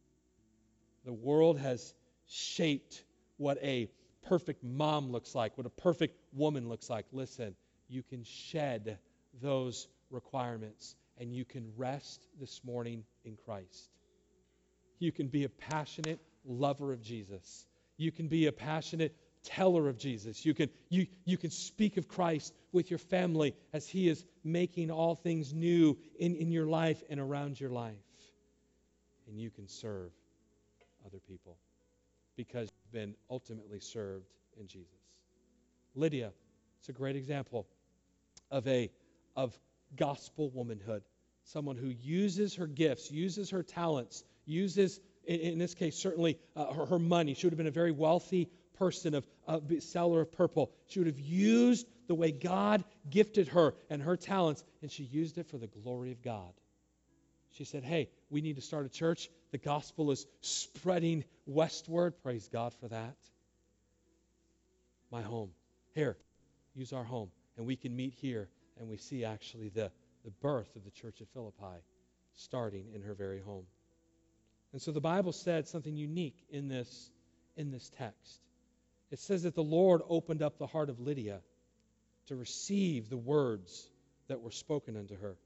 The 1.04 1.12
world 1.12 1.60
has 1.60 1.94
shaped 2.28 3.04
what 3.36 3.58
a 3.62 3.90
perfect 4.26 4.64
mom 4.64 5.12
looks 5.12 5.36
like, 5.36 5.58
what 5.58 5.68
a 5.68 5.70
perfect 5.70 6.18
woman 6.32 6.70
looks 6.70 6.90
like. 6.90 7.06
Listen, 7.12 7.58
you 7.90 8.04
can 8.04 8.24
shed 8.24 9.00
those 9.42 9.88
requirements 10.10 10.96
and 11.18 11.34
you 11.34 11.46
can 11.46 11.72
rest 11.78 12.26
this 12.40 12.62
morning 12.64 13.04
in 13.24 13.38
Christ. 13.46 13.90
You 15.00 15.12
can 15.12 15.28
be 15.28 15.44
a 15.44 15.50
passionate 15.50 16.20
lover 16.46 16.94
of 16.94 17.02
Jesus. 17.02 17.66
You 17.98 18.12
can 18.12 18.28
be 18.28 18.48
a 18.48 18.52
passionate 18.52 19.16
teller 19.44 19.88
of 19.88 19.98
Jesus. 19.98 20.46
You 20.46 20.54
can, 20.54 20.70
you, 20.90 21.08
you 21.24 21.38
can 21.38 21.52
speak 21.52 21.98
of 21.98 22.08
Christ 22.08 22.54
with 22.72 22.90
your 22.90 22.98
family 22.98 23.56
as 23.74 23.88
He 23.88 24.10
is 24.10 24.26
making 24.44 24.92
all 24.92 25.16
things 25.16 25.54
new 25.54 25.98
in, 26.20 26.36
in 26.36 26.52
your 26.52 26.66
life 26.66 27.02
and 27.10 27.20
around 27.20 27.60
your 27.60 27.70
life. 27.70 27.96
And 29.28 29.40
you 29.40 29.50
can 29.50 29.68
serve 29.68 30.12
other 31.06 31.20
people 31.28 31.58
because 32.36 32.70
you've 32.70 32.92
been 32.92 33.16
ultimately 33.30 33.80
served 33.80 34.26
in 34.60 34.68
Jesus. 34.68 34.90
Lydia, 35.94 36.32
it's 36.80 36.90
a 36.90 36.94
great 36.94 37.16
example 37.16 37.68
of 38.52 38.68
a 38.68 38.90
of 39.36 39.58
gospel 39.96 40.50
womanhood. 40.50 41.04
Someone 41.44 41.76
who 41.76 41.88
uses 41.88 42.56
her 42.56 42.68
gifts, 42.68 43.12
uses 43.12 43.52
her 43.52 43.64
talents, 43.64 44.24
uses, 44.46 45.00
in, 45.26 45.60
this 45.60 45.74
case, 45.76 45.96
certainly 45.96 46.40
uh, 46.56 46.74
her, 46.74 46.86
her, 46.86 47.00
money. 47.00 47.34
She 47.34 47.46
would 47.46 47.54
have 47.54 47.58
been 47.58 47.68
a 47.68 47.72
very 47.72 47.92
wealthy 47.92 48.50
person, 48.78 49.14
of 49.14 49.26
a 49.48 49.80
seller 49.80 50.22
of 50.22 50.32
purple. 50.32 50.72
She 50.88 51.00
would 51.00 51.08
have 51.08 51.20
used 51.20 51.88
the 52.08 52.16
way 52.16 52.32
God 52.32 52.84
gifted 53.10 53.50
her 53.50 53.76
and 53.90 54.02
her 54.02 54.18
talents, 54.18 54.64
and 54.82 54.92
she 54.92 55.04
used 55.04 55.38
it 55.38 55.48
for 55.48 55.58
the 55.58 55.68
glory 55.68 56.12
of 56.12 56.22
God. 56.22 56.52
She 57.52 57.64
said, 57.64 57.84
Hey, 57.84 58.10
we 58.30 58.42
need 58.42 58.58
to 58.58 58.62
start 58.62 58.86
a 58.86 58.90
church. 58.90 59.30
The 59.52 59.58
gospel 59.58 60.12
is 60.12 60.26
spreading 60.42 61.24
westward. 61.46 62.16
Praise 62.22 62.50
God 62.52 62.74
for 62.74 62.88
that. 62.90 63.16
My 65.12 65.22
home. 65.22 65.52
Here, 65.94 66.18
use 66.74 66.92
our 66.92 67.04
home 67.04 67.30
and 67.58 67.66
we 67.66 67.76
can 67.76 67.96
meet 67.96 68.14
here 68.14 68.50
and 68.80 68.90
we 68.90 68.98
see 68.98 69.26
actually 69.26 69.70
the, 69.70 69.92
the 70.24 70.32
birth 70.42 70.76
of 70.76 70.84
the 70.84 70.92
church 70.92 71.22
at 71.22 71.28
Philippi 71.30 71.82
starting 72.36 72.88
in 72.94 73.02
her 73.02 73.14
very 73.14 73.40
home. 73.40 73.66
And 74.74 74.82
so 74.82 74.92
the 74.92 75.02
Bible 75.02 75.32
said 75.32 75.68
something 75.68 75.96
unique 75.96 76.38
in 76.50 76.68
this, 76.68 77.12
in 77.56 77.72
this 77.72 77.90
text. 77.98 78.42
It 79.12 79.20
says 79.20 79.44
that 79.44 79.56
the 79.56 79.64
Lord 79.64 80.02
opened 80.10 80.42
up 80.42 80.58
the 80.58 80.68
heart 80.68 80.90
of 80.90 81.00
Lydia 81.00 81.40
to 82.28 82.36
receive 82.36 83.10
the 83.10 83.18
words 83.18 83.90
that 84.28 84.42
were 84.42 84.52
spoken 84.52 84.98
unto 84.98 85.16
her. 85.18 85.38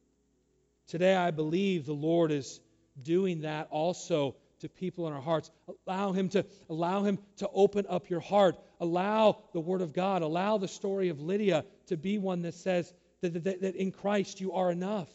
Today, 0.88 1.15
I 1.15 1.32
believe 1.32 1.86
the 1.86 1.94
Lord 1.94 2.32
is 2.32 2.60
doing 3.04 3.42
that 3.42 3.68
also 3.70 4.36
to 4.62 4.70
people 4.70 5.08
in 5.08 5.13
our 5.13 5.22
hearts. 5.22 5.52
Allow 5.88 6.12
him 6.13 6.30
to 6.30 6.46
allow 6.70 7.04
him 7.04 7.20
to 7.38 7.50
open 7.54 7.86
up 7.88 8.10
your 8.10 8.20
heart. 8.20 8.58
Allow 8.80 9.44
the 9.54 9.60
word 9.60 9.82
of 9.82 9.94
God, 9.94 10.22
allow 10.22 10.58
the 10.58 10.68
story 10.68 11.10
of 11.10 11.22
Lydia 11.22 11.65
to 11.88 11.98
be 11.98 12.18
one 12.18 12.42
that 12.42 12.56
says 12.56 12.92
that, 13.22 13.44
that, 13.44 13.62
that 13.62 13.76
in 13.76 13.92
Christ 13.92 14.40
you 14.42 14.54
are 14.54 14.72
enough, 14.72 15.10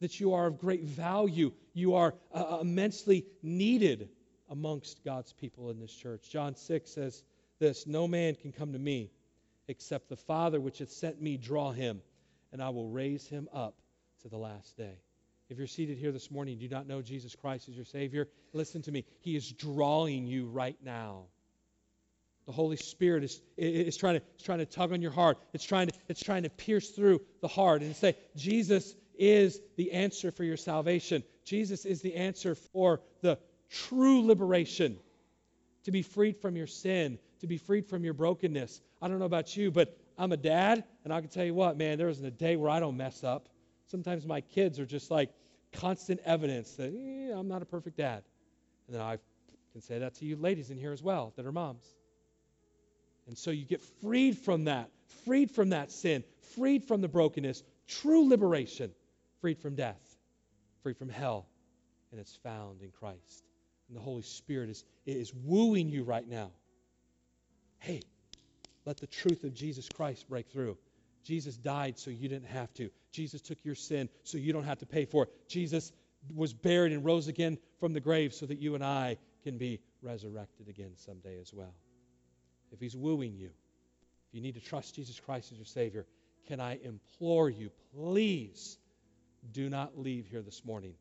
that 0.00 0.20
you 0.20 0.34
are 0.34 0.46
of 0.46 0.58
great 0.58 0.82
value, 0.84 1.52
you 1.74 1.94
are 1.94 2.14
uh, 2.34 2.56
uh, 2.56 2.58
immensely 2.60 3.26
needed 3.42 4.08
amongst 4.48 5.04
God's 5.04 5.32
people 5.32 5.70
in 5.70 5.78
this 5.78 5.92
church. 5.92 6.30
John 6.30 6.54
6 6.54 6.90
says 6.90 7.22
this 7.58 7.86
No 7.86 8.08
man 8.08 8.34
can 8.34 8.52
come 8.52 8.72
to 8.72 8.78
me 8.78 9.10
except 9.68 10.08
the 10.08 10.16
Father 10.16 10.60
which 10.60 10.78
hath 10.78 10.90
sent 10.90 11.22
me 11.22 11.36
draw 11.36 11.70
him, 11.70 12.02
and 12.52 12.62
I 12.62 12.70
will 12.70 12.88
raise 12.88 13.26
him 13.28 13.48
up 13.52 13.76
to 14.22 14.28
the 14.28 14.38
last 14.38 14.76
day. 14.76 14.98
If 15.48 15.58
you're 15.58 15.66
seated 15.66 15.98
here 15.98 16.12
this 16.12 16.30
morning 16.30 16.52
and 16.52 16.60
do 16.60 16.68
not 16.68 16.86
know 16.86 17.02
Jesus 17.02 17.34
Christ 17.34 17.68
as 17.68 17.74
your 17.74 17.84
Savior, 17.84 18.28
listen 18.52 18.82
to 18.82 18.92
me. 18.92 19.04
He 19.20 19.36
is 19.36 19.50
drawing 19.50 20.26
you 20.26 20.46
right 20.46 20.76
now. 20.84 21.24
The 22.50 22.56
Holy 22.56 22.76
Spirit 22.76 23.22
is, 23.22 23.42
is, 23.56 23.96
trying 23.96 24.18
to, 24.18 24.22
trying 24.42 24.58
to 24.58 24.66
tug 24.66 24.92
on 24.92 25.00
your 25.00 25.12
heart. 25.12 25.38
It's 25.52 25.62
trying, 25.62 25.86
to, 25.86 25.94
it's 26.08 26.20
trying 26.20 26.42
to 26.42 26.50
pierce 26.50 26.88
through 26.88 27.20
the 27.42 27.46
heart 27.46 27.80
and 27.82 27.94
say, 27.94 28.16
Jesus 28.34 28.96
is 29.16 29.60
the 29.76 29.92
answer 29.92 30.32
for 30.32 30.42
your 30.42 30.56
salvation. 30.56 31.22
Jesus 31.44 31.84
is 31.84 32.02
the 32.02 32.16
answer 32.16 32.56
for 32.56 33.02
the 33.20 33.38
true 33.70 34.26
liberation 34.26 34.98
to 35.84 35.92
be 35.92 36.02
freed 36.02 36.38
from 36.38 36.56
your 36.56 36.66
sin, 36.66 37.20
to 37.38 37.46
be 37.46 37.56
freed 37.56 37.86
from 37.86 38.02
your 38.02 38.14
brokenness. 38.14 38.80
I 39.00 39.06
don't 39.06 39.20
know 39.20 39.26
about 39.26 39.56
you, 39.56 39.70
but 39.70 39.96
I'm 40.18 40.32
a 40.32 40.36
dad, 40.36 40.82
and 41.04 41.12
I 41.12 41.20
can 41.20 41.30
tell 41.30 41.44
you 41.44 41.54
what, 41.54 41.78
man, 41.78 41.98
there 41.98 42.08
isn't 42.08 42.26
a 42.26 42.32
day 42.32 42.56
where 42.56 42.68
I 42.70 42.80
don't 42.80 42.96
mess 42.96 43.22
up. 43.22 43.48
Sometimes 43.86 44.26
my 44.26 44.40
kids 44.40 44.80
are 44.80 44.86
just 44.86 45.08
like 45.08 45.30
constant 45.72 46.18
evidence 46.24 46.72
that 46.72 46.92
eh, 46.92 47.32
I'm 47.32 47.46
not 47.46 47.62
a 47.62 47.64
perfect 47.66 47.98
dad. 47.98 48.24
And 48.88 48.96
then 48.96 49.02
I 49.02 49.18
can 49.70 49.82
say 49.82 50.00
that 50.00 50.16
to 50.16 50.24
you 50.24 50.34
ladies 50.34 50.70
in 50.70 50.78
here 50.78 50.90
as 50.90 51.00
well 51.00 51.32
that 51.36 51.46
are 51.46 51.52
moms. 51.52 51.94
And 53.30 53.38
so 53.38 53.52
you 53.52 53.64
get 53.64 53.80
freed 54.02 54.36
from 54.38 54.64
that, 54.64 54.90
freed 55.24 55.52
from 55.52 55.68
that 55.68 55.92
sin, 55.92 56.24
freed 56.56 56.82
from 56.82 57.00
the 57.00 57.06
brokenness, 57.06 57.62
true 57.86 58.28
liberation, 58.28 58.90
freed 59.40 59.60
from 59.60 59.76
death, 59.76 60.02
freed 60.82 60.96
from 60.96 61.08
hell. 61.08 61.46
And 62.10 62.20
it's 62.20 62.34
found 62.42 62.82
in 62.82 62.90
Christ. 62.90 63.44
And 63.86 63.96
the 63.96 64.00
Holy 64.00 64.22
Spirit 64.22 64.68
is, 64.68 64.84
is 65.06 65.32
wooing 65.32 65.88
you 65.88 66.02
right 66.02 66.26
now. 66.26 66.50
Hey, 67.78 68.02
let 68.84 68.96
the 68.96 69.06
truth 69.06 69.44
of 69.44 69.54
Jesus 69.54 69.88
Christ 69.88 70.28
break 70.28 70.48
through. 70.48 70.76
Jesus 71.22 71.56
died 71.56 72.00
so 72.00 72.10
you 72.10 72.28
didn't 72.28 72.48
have 72.48 72.74
to. 72.74 72.90
Jesus 73.12 73.40
took 73.40 73.64
your 73.64 73.76
sin 73.76 74.08
so 74.24 74.38
you 74.38 74.52
don't 74.52 74.64
have 74.64 74.78
to 74.78 74.86
pay 74.86 75.04
for 75.04 75.22
it. 75.22 75.48
Jesus 75.48 75.92
was 76.34 76.52
buried 76.52 76.90
and 76.90 77.04
rose 77.04 77.28
again 77.28 77.58
from 77.78 77.92
the 77.92 78.00
grave 78.00 78.34
so 78.34 78.44
that 78.46 78.58
you 78.58 78.74
and 78.74 78.82
I 78.82 79.18
can 79.44 79.56
be 79.56 79.78
resurrected 80.02 80.68
again 80.68 80.94
someday 80.96 81.38
as 81.40 81.54
well. 81.54 81.76
If 82.72 82.80
he's 82.80 82.96
wooing 82.96 83.34
you, 83.34 83.50
if 84.28 84.34
you 84.34 84.40
need 84.40 84.54
to 84.54 84.60
trust 84.60 84.94
Jesus 84.94 85.18
Christ 85.18 85.50
as 85.52 85.58
your 85.58 85.66
Savior, 85.66 86.06
can 86.46 86.60
I 86.60 86.78
implore 86.82 87.50
you, 87.50 87.70
please 87.94 88.78
do 89.52 89.68
not 89.68 89.98
leave 89.98 90.26
here 90.26 90.42
this 90.42 90.64
morning 90.64 90.94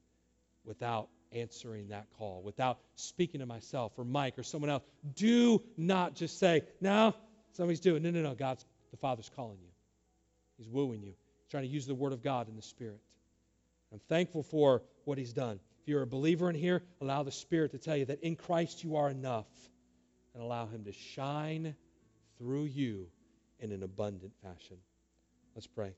without 0.65 1.09
answering 1.31 1.89
that 1.89 2.07
call, 2.17 2.41
without 2.43 2.79
speaking 2.95 3.39
to 3.39 3.45
myself 3.45 3.91
or 3.97 4.03
Mike 4.03 4.37
or 4.37 4.43
someone 4.43 4.69
else. 4.69 4.83
Do 5.15 5.61
not 5.77 6.15
just 6.15 6.39
say, 6.39 6.63
no, 6.81 7.13
somebody's 7.53 7.79
doing. 7.79 8.03
No, 8.03 8.11
no, 8.11 8.21
no. 8.21 8.35
God's 8.35 8.65
the 8.91 8.97
Father's 8.97 9.29
calling 9.35 9.59
you. 9.61 9.69
He's 10.57 10.67
wooing 10.67 11.01
you. 11.01 11.13
He's 11.41 11.51
trying 11.51 11.63
to 11.63 11.69
use 11.69 11.85
the 11.85 11.95
Word 11.95 12.13
of 12.13 12.23
God 12.23 12.49
in 12.49 12.55
the 12.55 12.61
Spirit. 12.61 12.99
I'm 13.91 14.01
thankful 14.09 14.43
for 14.43 14.83
what 15.05 15.17
He's 15.17 15.33
done. 15.33 15.59
If 15.81 15.87
you're 15.87 16.01
a 16.01 16.07
believer 16.07 16.49
in 16.49 16.55
here, 16.55 16.83
allow 17.01 17.23
the 17.23 17.31
Spirit 17.31 17.71
to 17.71 17.77
tell 17.77 17.95
you 17.95 18.05
that 18.05 18.23
in 18.23 18.35
Christ 18.35 18.83
you 18.83 18.97
are 18.97 19.09
enough 19.09 19.47
and 20.33 20.43
allow 20.43 20.65
Him 20.67 20.83
to 20.85 20.91
shine 20.91 21.75
through 22.37 22.65
you 22.65 23.07
in 23.59 23.71
an 23.71 23.83
abundant 23.83 24.33
fashion. 24.41 24.77
Let's 25.55 25.67
pray. 25.67 25.93